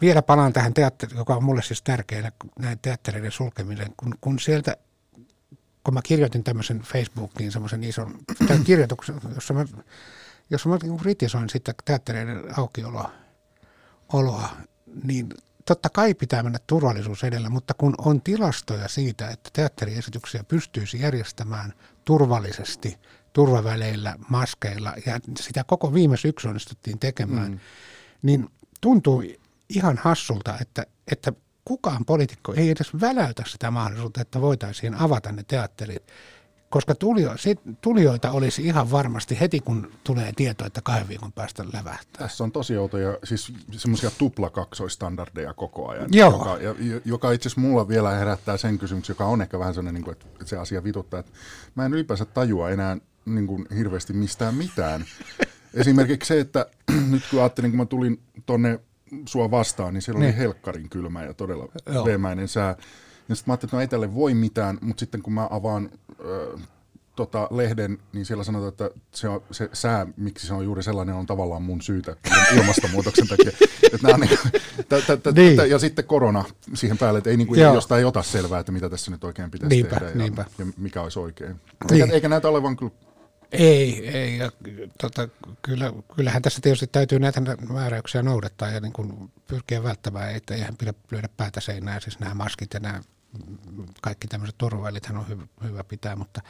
[0.00, 4.76] vielä palaan tähän teatteriin, joka on mulle siis tärkeää, näin teattereiden sulkeminen, kun, kun sieltä,
[5.84, 8.18] kun mä kirjoitin tämmöisen Facebookiin semmoisen ison
[8.66, 9.64] kirjoituksen, jossa mä,
[10.50, 13.10] jossa mä niin kritisoin sitä teattereiden aukioloa,
[14.12, 14.48] oloa,
[15.04, 15.28] niin
[15.64, 21.72] totta kai pitää mennä turvallisuus edellä, mutta kun on tilastoja siitä, että teatteriesityksiä pystyisi järjestämään
[22.04, 22.98] turvallisesti,
[23.32, 27.60] turvaväleillä, maskeilla, ja sitä koko viime syksy onnistuttiin tekemään, mm.
[28.22, 28.48] niin
[28.80, 29.22] tuntuu
[29.68, 31.32] ihan hassulta, että, että
[31.64, 36.02] kukaan poliitikko ei edes väläytä sitä mahdollisuutta, että voitaisiin avata ne teatterit,
[36.72, 41.64] koska tulio, sit, tulijoita olisi ihan varmasti heti, kun tulee tieto, että kahden viikon päästä
[41.72, 42.22] lävähtää.
[42.22, 46.30] Tässä on tosi outoja, siis semmoisia tuplakaksoistandardeja koko ajan, Joo.
[46.30, 46.58] joka,
[47.04, 50.44] joka itse asiassa mulla vielä herättää sen kysymyksen, joka on ehkä vähän sellainen, niin että
[50.44, 51.32] se asia vituttaa, että
[51.74, 55.04] mä en ylipäänsä tajua enää niin kuin hirveästi mistään mitään.
[55.74, 56.66] Esimerkiksi se, että
[57.10, 58.80] nyt kun ajattelin, kun mä tulin tonne
[59.26, 60.34] sua vastaan, niin siellä niin.
[60.34, 61.68] oli helkkarin kylmä ja todella
[62.04, 62.76] veemäinen sää.
[63.28, 65.90] Ja sitten mä ajattelin, että no ei tälle voi mitään, mutta sitten kun mä avaan
[66.20, 66.58] ö,
[67.16, 71.14] tota, lehden, niin siellä sanotaan, että se, on, se sää, miksi se on juuri sellainen,
[71.14, 72.16] on tavallaan mun syytä
[72.56, 73.52] ilmastonmuutoksen takia.
[73.92, 74.38] Et nää, niin,
[74.78, 75.70] t, t, t, niin.
[75.70, 76.44] Ja sitten korona
[76.74, 79.50] siihen päälle, että ei, niin kuin, josta ei ota selvää, että mitä tässä nyt oikein
[79.50, 80.44] pitäisi niinpä, tehdä niinpä.
[80.58, 81.60] Ja, ja mikä olisi oikein.
[81.90, 82.02] Niin.
[82.02, 82.92] Eikä, eikä näytä olevan kyllä
[83.52, 84.38] ei, ei.
[84.38, 84.50] Ja,
[85.00, 85.28] tota,
[85.62, 90.76] kyllä, kyllähän tässä tietysti täytyy näitä määräyksiä noudattaa ja niin kuin pyrkiä välttämään, että eihän
[90.76, 92.00] pidä lyödä päätä seinään.
[92.00, 93.00] Siis nämä maskit ja nämä
[94.00, 96.40] kaikki tämmöiset turvavälithän on hyvä, hyvä pitää, mutta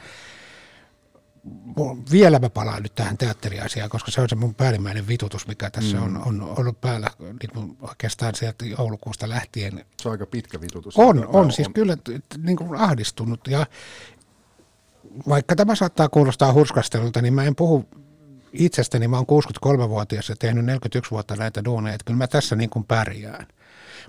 [2.11, 5.97] vielä mä palaan nyt tähän teatteriasiaan, koska se on se mun päällimmäinen vitutus, mikä tässä
[5.97, 6.03] mm.
[6.03, 9.85] on, on ollut päällä niin oikeastaan sieltä joulukuusta lähtien.
[10.01, 10.97] Se on aika pitkä vitutus.
[10.97, 11.73] On, on, on siis on.
[11.73, 11.97] kyllä
[12.37, 13.65] niin kuin ahdistunut ja
[15.27, 17.89] vaikka tämä saattaa kuulostaa hurskastelulta, niin mä en puhu
[18.53, 19.07] itsestäni.
[19.07, 22.85] Mä oon 63-vuotias ja tehnyt 41 vuotta näitä duuneja, että kyllä mä tässä niin kuin
[22.85, 23.47] pärjään.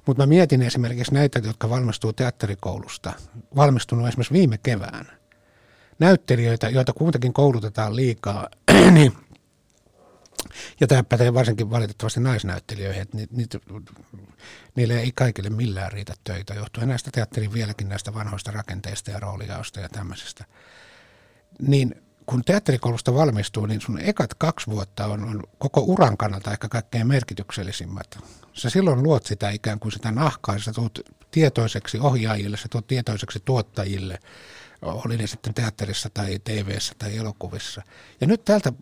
[0.06, 3.12] Mutta mä mietin esimerkiksi näitä, jotka valmistuu teatterikoulusta,
[3.56, 5.06] valmistunut esimerkiksi viime kevään.
[5.98, 8.48] Näyttelijöitä, joita kuitenkin koulutetaan liikaa,
[8.90, 9.12] niin
[10.80, 13.44] ja tämä pätee varsinkin valitettavasti naisnäyttelijöihin, että ni, ni,
[14.74, 19.80] niille ei kaikille millään riitä töitä, johtuen näistä teatterin vieläkin näistä vanhoista rakenteista ja roolijaosta
[19.80, 20.44] ja tämmöisestä.
[21.62, 21.94] Niin
[22.26, 27.06] kun teatterikoulusta valmistuu, niin sun ekat kaksi vuotta on, on koko uran kannalta ehkä kaikkein
[27.06, 28.18] merkityksellisimmät.
[28.52, 31.00] Sä silloin luot sitä ikään kuin sitä nahkaa, sä tulet
[31.30, 34.18] tietoiseksi ohjaajille, sä tulet tietoiseksi tuottajille,
[34.82, 37.82] oli ne sitten teatterissa tai tv tai elokuvissa.
[38.20, 38.72] Ja nyt täältä,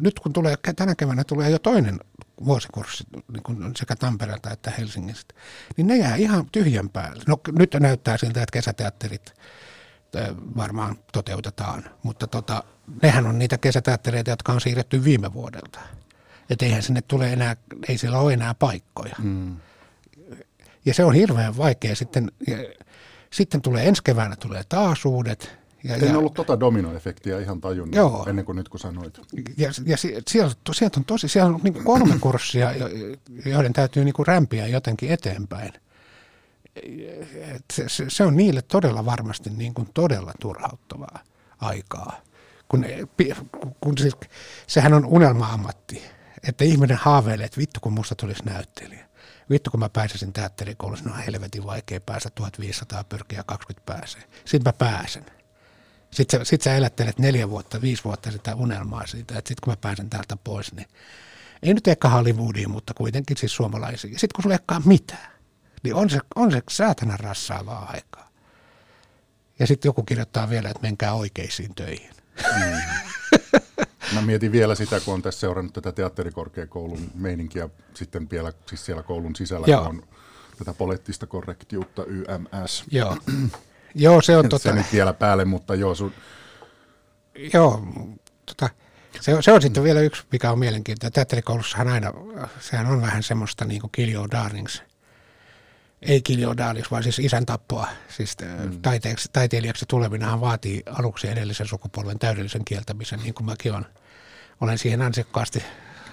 [0.00, 2.00] nyt kun tulee, tänä keväänä tulee jo toinen
[2.44, 5.34] vuosikurssi niin kuin sekä Tampereelta että Helsingistä,
[5.76, 7.22] niin ne jää ihan tyhjän päälle.
[7.26, 9.34] No nyt näyttää siltä, että kesäteatterit
[10.56, 12.62] varmaan toteutetaan, mutta tota,
[13.02, 15.80] nehän on niitä kesäteattereita, jotka on siirretty viime vuodelta.
[16.50, 17.56] Että eihän sinne tule enää,
[17.88, 19.14] ei siellä ole enää paikkoja.
[19.18, 19.56] Mm.
[20.84, 22.56] Ja se on hirveän vaikea sitten, ja,
[23.30, 25.58] sitten tulee ensi keväänä tulee taas uudet.
[25.84, 28.26] Ja, en ja, ollut tota dominoefektiä ihan tajunnut joo.
[28.28, 29.20] ennen kuin nyt kun sanoit.
[29.56, 32.72] Ja, ja sieltä, sieltä on tosi, siellä on niin kolme kurssia,
[33.46, 35.72] joiden täytyy niin kuin rämpiä jotenkin eteenpäin
[37.72, 41.18] se, se, se on niille todella varmasti niin kuin todella turhauttavaa
[41.60, 42.20] aikaa.
[42.68, 42.86] Kun,
[43.80, 44.16] kun siis,
[44.66, 46.02] sehän on unelma-ammatti,
[46.48, 49.08] että ihminen haaveilee, että vittu kun musta tulisi näyttelijä.
[49.50, 54.22] Vittu kun mä pääsisin teatterikoulussa, no helvetin vaikea päästä, 1500 pyrkiä 20 pääsee.
[54.44, 55.26] Sitten mä pääsen.
[56.10, 59.72] Sitten sä, sit sä elättelet neljä vuotta, viisi vuotta sitä unelmaa siitä, että sitten kun
[59.72, 60.88] mä pääsen täältä pois, niin
[61.62, 64.12] ei nyt ehkä Hollywoodiin, mutta kuitenkin siis suomalaisiin.
[64.12, 65.32] Sitten kun sulla ei mitään,
[65.82, 68.28] niin on se, on se säätänä rassaavaa aikaa.
[69.58, 72.10] Ja sitten joku kirjoittaa vielä, että menkää oikeisiin töihin.
[72.56, 73.08] Mm.
[74.14, 79.02] Mä mietin vielä sitä, kun on tässä seurannut tätä teatterikorkeakoulun meininkiä sitten vielä siis siellä
[79.02, 79.84] koulun sisällä, Joo.
[79.84, 80.02] kun on
[80.58, 82.84] tätä poliittista korrektiutta YMS.
[82.90, 83.16] Joo,
[83.94, 84.62] joo se on tota...
[84.62, 86.12] Se nyt vielä päälle, mutta joo sun...
[87.52, 87.86] Joo,
[88.46, 88.70] tota,
[89.20, 91.14] se, se on sitten vielä yksi, mikä on mielenkiintoista.
[91.14, 92.12] Teatterikoulussahan aina,
[92.60, 94.82] sehän on vähän semmoista niin kuin Kill Your Darlings
[96.02, 97.88] ei Kiljodalis, vaan siis isän tappoa.
[98.08, 98.80] Siis mm.
[99.32, 103.86] taiteilijaksi tuleminenhan vaatii aluksi edellisen sukupolven täydellisen kieltämisen, niin kuin mäkin olen,
[104.60, 105.62] olen siihen ansiokkaasti.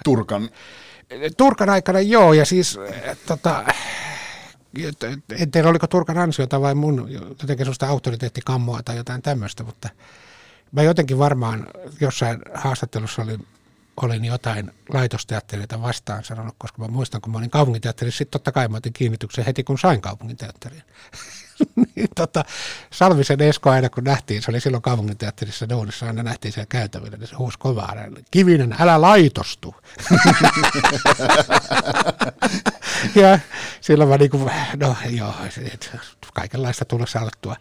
[0.04, 0.50] Turkan?
[1.38, 2.80] Turkan aikana joo, ja siis
[3.26, 3.66] tota,
[5.40, 9.90] en tiedä oliko Turkan ansiota vai mun jotenkin sellaista auktoriteettikammoa tai jotain tämmöistä, mutta
[10.72, 11.68] mä jotenkin varmaan
[12.02, 13.48] jossain haastattelussa olin
[14.02, 18.68] olin jotain laitosteattereita vastaan sanonut, koska mä muistan, kun mä olin kaupunginteatterissa, sitten totta kai
[18.68, 20.84] mä otin kiinnityksen heti, kun sain kaupunginteatterin.
[21.96, 22.44] niin, tota,
[22.92, 27.28] Salvisen Esko aina, kun nähtiin, se oli silloin kaupunginteatterissa duunissa, aina nähtiin siellä käytävillä, niin
[27.28, 27.96] se huusi kovaa,
[28.32, 29.76] Kivinen, älä laitostu.
[33.22, 33.40] ja
[33.82, 35.34] silloin mä niinku, no joo,
[36.34, 37.56] kaikenlaista tullut salattua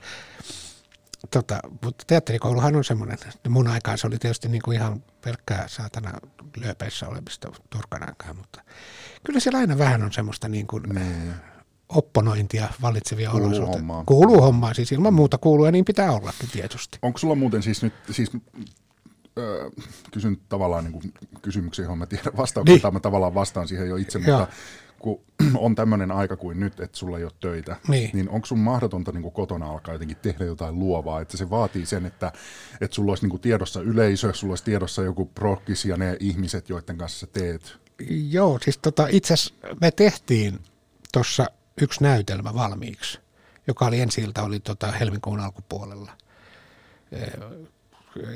[1.31, 3.19] tota, mutta teatterikouluhan on semmoinen,
[3.49, 6.13] mun aikaan se oli tietysti niin kuin ihan pelkkää saatana
[6.57, 8.63] lööpeissä olemista Turkan aikaa, mutta
[9.25, 11.35] kyllä siellä aina vähän on semmoista niin kuin niin.
[11.89, 13.79] opponointia vallitsevia kuuluu olosuhteita.
[13.79, 14.05] Hommaa.
[14.07, 16.99] Kuuluu hommaa, siis ilman muuta kuuluu ja niin pitää ollakin tietysti.
[17.03, 18.31] Onko sulla muuten siis nyt, siis
[19.39, 19.71] öö,
[20.13, 22.93] kysyn tavallaan niin kuin kysymyksiä, johon mä tiedän vastauksia, niin.
[22.93, 24.39] mä tavallaan vastaan siihen jo itse, Joo.
[24.39, 24.55] mutta
[24.99, 25.21] kun
[25.57, 29.13] on tämmöinen aika kuin nyt, että sulla ei ole töitä, niin, niin onko sun mahdotonta
[29.13, 32.33] niin kuin kotona alkaa jotenkin tehdä jotain luovaa, että se vaatii sen, että,
[32.81, 36.69] että sulla olisi niin kuin tiedossa yleisö, sulla olisi tiedossa joku prokkis ja ne ihmiset,
[36.69, 37.77] joiden kanssa sä teet?
[38.31, 40.59] Joo, siis tota, itse asiassa me tehtiin
[41.13, 41.47] tuossa
[41.81, 43.19] yksi näytelmä valmiiksi,
[43.67, 46.13] joka oli ensi ilta, oli tota helmikuun alkupuolella.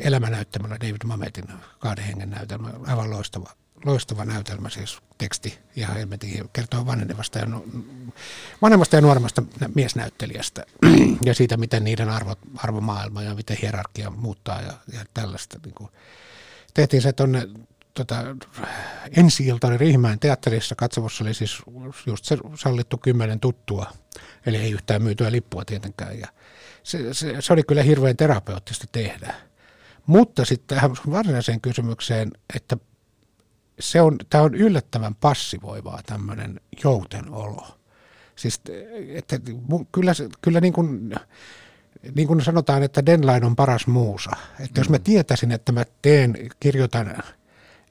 [0.00, 1.44] Elämänäyttämällä David Mametin
[1.78, 3.50] kahden hengen näytelmä, aivan loistava
[3.84, 7.46] loistava näytelmä, siis teksti ihan helmetin kertoo vanhemmasta ja,
[8.62, 9.42] vanhemmasta ja nuoremmasta
[9.74, 10.64] miesnäyttelijästä
[11.24, 15.58] ja siitä, miten niiden arvo, arvomaailma ja miten hierarkia muuttaa ja, ja tällaista.
[15.64, 15.90] Niin kuin.
[16.74, 17.48] Tehtiin se tuonne
[17.94, 18.24] tota,
[19.16, 21.62] ensi ilta oli Riihimäen teatterissa, katsomussa oli siis
[22.06, 23.92] just se sallittu kymmenen tuttua,
[24.46, 26.18] eli ei yhtään myytyä lippua tietenkään.
[26.18, 26.28] Ja
[26.82, 29.34] se, se, se oli kyllä hirveän terapeuttista tehdä.
[30.06, 32.76] Mutta sitten tähän varsinaiseen kysymykseen, että
[33.80, 37.66] se on, tämä on yllättävän passivoivaa tämmöinen joutenolo.
[38.36, 38.60] Siis,
[39.08, 39.40] että
[39.92, 40.12] kyllä,
[40.42, 41.14] kyllä niin kuin,
[42.14, 44.30] niin kuin sanotaan, että deadline on paras muusa.
[44.60, 44.80] Että mm.
[44.80, 47.22] jos mä tietäisin, että mä teen, kirjoitan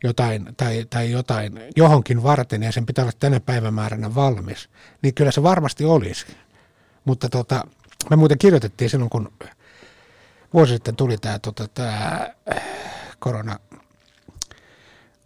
[0.03, 4.69] jotain tai, tai jotain johonkin varten ja sen pitää olla tänä päivämääränä valmis,
[5.01, 6.25] niin kyllä se varmasti olisi.
[7.05, 7.63] Mutta tota,
[8.09, 9.31] me muuten kirjoitettiin silloin, kun
[10.53, 12.35] vuosi sitten tuli tämä tota, tää
[13.19, 13.59] korona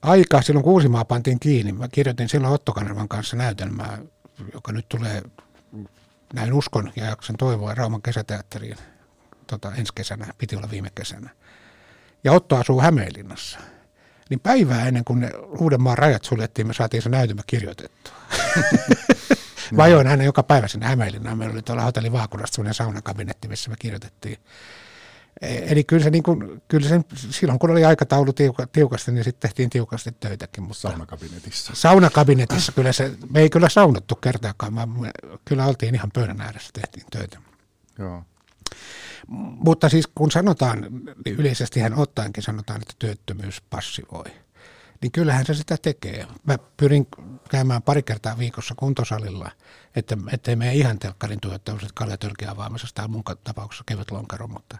[0.01, 3.97] aika, silloin kun Uusimaa pantiin kiinni, mä kirjoitin silloin Otto Kanervan kanssa näytelmää,
[4.53, 5.21] joka nyt tulee,
[6.33, 8.77] näin uskon ja jaksan toivoa, Rauman kesäteatteriin
[9.47, 11.29] tota, ensi kesänä, piti olla viime kesänä.
[12.23, 13.59] Ja Otto asuu Hämeenlinnassa.
[14.29, 18.13] Niin päivää ennen kuin ne Uudenmaan rajat suljettiin, me saatiin se näytelmä kirjoitettua.
[19.75, 21.37] Mä ajoin aina joka päivä sinne Hämeenlinnaan.
[21.37, 24.37] Meillä oli tuolla hotelli Vaakunasta sellainen saunakabinetti, missä me kirjoitettiin.
[25.41, 29.49] Eli kyllä se, niin kuin, kyllä se silloin kun oli aikataulu tiuka, tiukasti, niin sitten
[29.49, 30.63] tehtiin tiukasti töitäkin.
[30.63, 31.71] Mutta Saunakabinetissa.
[31.75, 35.11] saunakabinetissa kyllä se, me ei kyllä saunottu kertaakaan, vaan me
[35.45, 37.37] kyllä oltiin ihan pöydän ääressä, tehtiin töitä.
[37.99, 38.23] Joo.
[39.27, 40.81] Mutta siis kun sanotaan,
[41.25, 44.23] niin yleisestihän ottaenkin sanotaan, että työttömyys passivoi.
[45.01, 46.27] Niin kyllähän se sitä tekee.
[46.43, 47.07] Mä pyrin
[47.49, 49.51] käymään pari kertaa viikossa kuntosalilla,
[49.95, 54.77] että ettei mene ihan telkkarin tuottavuudet kaljatölkiä avaamisesta tai mun tapauksessa kevyt lonkero, mutta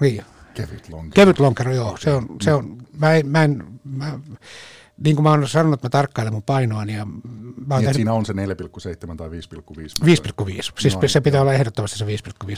[0.00, 0.24] niin.
[0.54, 1.10] Kevyt lonki.
[1.14, 1.96] Kevyt lonkero, joo.
[1.96, 4.18] Se on, se on, mä en, mä en, mä,
[5.04, 8.12] niin kuin mä oon sanonut, että mä tarkkailen mun painoani ja mä Niin, tehnyt siinä
[8.12, 9.34] on se 4,7 tai 5,5.
[10.04, 10.72] 5,5.
[10.78, 11.42] Siis No, se pitää joo.
[11.42, 12.50] olla ehdottomasti se 5,5.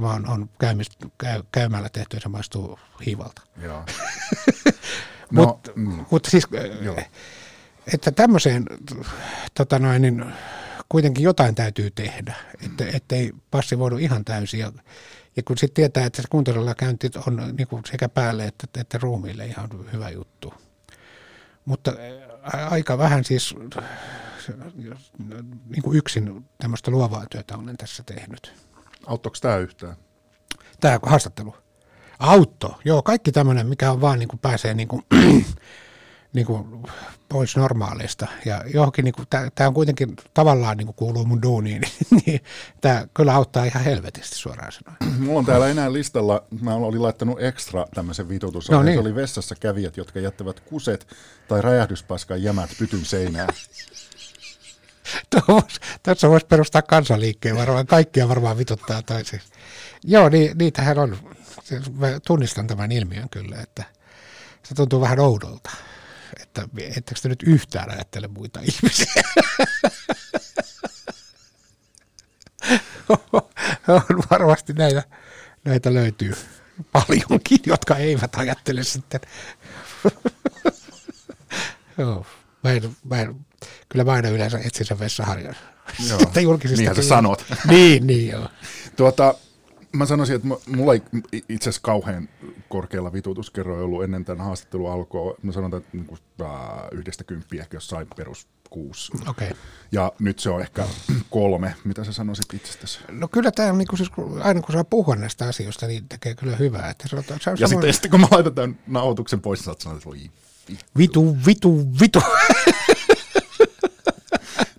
[0.00, 3.42] 4,7 on, on käymis, käy, käymällä tehty ja se maistuu hiivalta.
[3.62, 3.82] Joo.
[5.30, 6.46] No, No, Mut, mm, Mutta siis,
[6.80, 6.96] Joo.
[7.94, 8.64] että tämmöiseen
[9.54, 10.24] tota noin, niin
[10.88, 12.34] kuitenkin jotain täytyy tehdä,
[12.66, 14.60] että, ettei passivoidu ihan täysin.
[14.60, 14.72] Ja,
[15.36, 18.98] ja kun sitten tietää, että se kuntosalilla käynti on niin kuin sekä päälle että, että
[18.98, 20.54] ruumiille ihan hyvä juttu.
[21.64, 21.92] Mutta
[22.70, 23.54] aika vähän siis
[25.68, 28.54] niin kuin yksin tämmöistä luovaa työtä olen tässä tehnyt.
[29.06, 29.96] auttoiko tämä yhtään?
[30.80, 31.54] Tämä haastattelu.
[32.18, 35.02] Auto, joo, kaikki tämmöinen, mikä on vaan niin kuin pääsee niin kuin,
[36.32, 36.82] niin kuin
[37.28, 38.26] pois normaaleista.
[38.44, 41.82] Ja johonkin, niin kuin, tämä on kuitenkin tavallaan niin kuin kuuluu mun duuniin,
[42.26, 42.40] niin
[42.80, 45.20] tämä kyllä auttaa ihan helvetisti suoraan sanoen.
[45.20, 48.70] Mulla on täällä enää listalla, mä olin laittanut ekstra tämmöisen vitutus.
[48.70, 48.94] No niin.
[48.94, 51.06] Se oli vessassa kävijät, jotka jättävät kuset
[51.48, 53.48] tai räjähdyspaskan jämät pytyn seinään.
[56.02, 59.40] Tässä voisi perustaa kansanliikkeen, varmaan kaikkia varmaan vituttaa toisin.
[60.04, 61.16] Joo, niin, niitähän on.
[61.98, 63.84] Mä tunnistan tämän ilmiön kyllä, että
[64.62, 65.70] se tuntuu vähän oudolta.
[66.60, 69.22] Että ettekö te nyt yhtään ajattele muita ihmisiä?
[73.88, 75.02] on varmasti näitä,
[75.64, 76.34] näitä löytyy
[76.92, 79.20] paljonkin, jotka eivät ajattele sitten.
[81.98, 82.26] Joo.
[82.64, 83.46] Mä en, mä en,
[83.88, 85.56] kyllä mä aina yleensä etsin sen vessaharjan.
[86.08, 86.20] Joo.
[86.40, 87.44] Julkisista Niinhän sä sanot.
[87.68, 88.48] niin, niin joo.
[88.96, 89.34] Tuota,
[89.92, 91.02] mä sanoisin, että mu- mulla ei
[91.48, 92.28] itse asiassa kauhean
[92.68, 95.34] korkealla vitutuskerroin ollut ennen tämän haastattelun alkua.
[95.42, 96.48] Mä sanotaan, että niin kuin, äh,
[96.92, 99.12] yhdestä kymppiä ehkä jossain perus kuusi.
[99.28, 99.48] Okei.
[99.48, 99.60] Okay.
[99.92, 100.84] Ja nyt se on ehkä
[101.30, 101.74] kolme.
[101.84, 102.98] Mitä sä sanoisit itsestäsi?
[103.10, 106.34] No kyllä tämä on niinku siis, kun- aina kun saa puhua näistä asioista, niin tekee
[106.34, 106.90] kyllä hyvää.
[106.90, 109.64] Että sanotaan, se on Ja samoin- sitten, sitten kun mä laitan tämän nauhoituksen pois, niin
[109.64, 110.18] sä oot sanonut, että voi
[110.68, 110.84] vittu.
[110.98, 112.22] Vitu, vitu, vitu.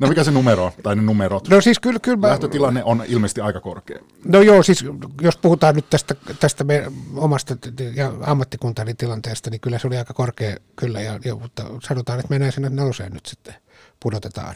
[0.03, 1.47] No mikä se numero on, tai ne numerot?
[1.47, 3.99] No siis kyllä, kyllä mä, Lähtötilanne on ilmeisesti aika korkea.
[4.25, 4.85] No joo, siis
[5.21, 7.57] jos puhutaan nyt tästä, tästä me omasta
[7.93, 12.29] ja ammattikuntani tilanteesta, niin kyllä se oli aika korkea kyllä, ja, ja, mutta sanotaan, että
[12.29, 13.53] mennään sinne neloseen nyt sitten,
[13.99, 14.55] pudotetaan.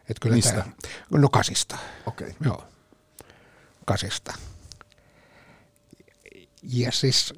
[0.00, 0.52] Että kyllä Mistä?
[0.52, 0.72] Tämä,
[1.10, 2.28] no kasista, Okei.
[2.28, 2.38] Okay.
[2.44, 2.64] joo,
[3.84, 4.34] kasista.
[6.62, 7.34] Ja siis,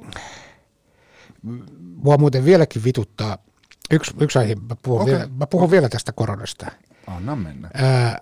[1.78, 3.38] mua muuten vieläkin vituttaa,
[3.90, 5.14] yksi, yksi aihe, mä puhun, okay.
[5.14, 6.66] vielä, mä puhun vielä tästä koronasta.
[7.08, 7.70] Anna mennä.
[7.74, 8.20] Ää,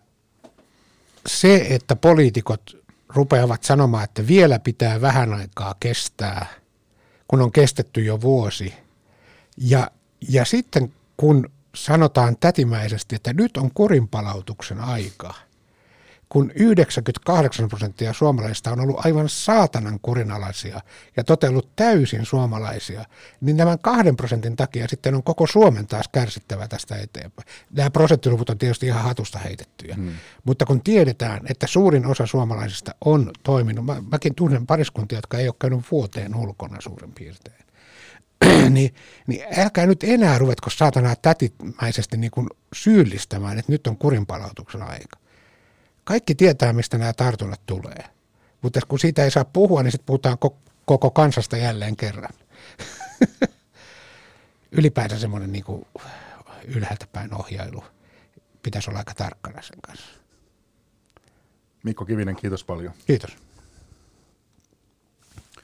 [1.27, 2.77] se, että poliitikot
[3.09, 6.47] rupeavat sanomaan, että vielä pitää vähän aikaa kestää,
[7.29, 8.75] kun on kestetty jo vuosi.
[9.57, 9.91] Ja,
[10.29, 15.35] ja sitten kun sanotaan tätimäisesti, että nyt on kurinpalautuksen aika,
[16.29, 20.81] kun 98 prosenttia suomalaisista on ollut aivan saatanan kurinalaisia
[21.17, 23.05] ja totellut täysin suomalaisia,
[23.41, 27.49] niin tämän kahden prosentin takia sitten on koko Suomen taas kärsittävä tästä eteenpäin.
[27.71, 30.13] Nämä prosenttiluvut on tietysti ihan hatusta heitettyjä, hmm.
[30.45, 35.49] mutta kun tiedetään, että suurin osa suomalaisista on toiminut, mä, mäkin tunnen pariskuntia, jotka ei
[35.49, 37.67] ole käynyt vuoteen ulkona suurin piirtein,
[38.71, 38.95] niin,
[39.27, 45.26] niin älkää nyt enää ruvetko saatanaa tätimäisesti niin kuin syyllistämään, että nyt on kurinpalautuksen aika.
[46.07, 48.05] Kaikki tietää, mistä nämä tartunnat tulee.
[48.63, 52.33] Mutta kun siitä ei saa puhua, niin sitten puhutaan ko- koko kansasta jälleen kerran.
[54.79, 55.87] Ylipäänsä semmoinen niin kuin
[56.65, 57.85] ylhäältä päin ohjailu
[58.63, 60.07] pitäisi olla aika tarkkana sen kanssa.
[61.83, 62.93] Mikko Kivinen, kiitos paljon.
[63.07, 63.37] Kiitos.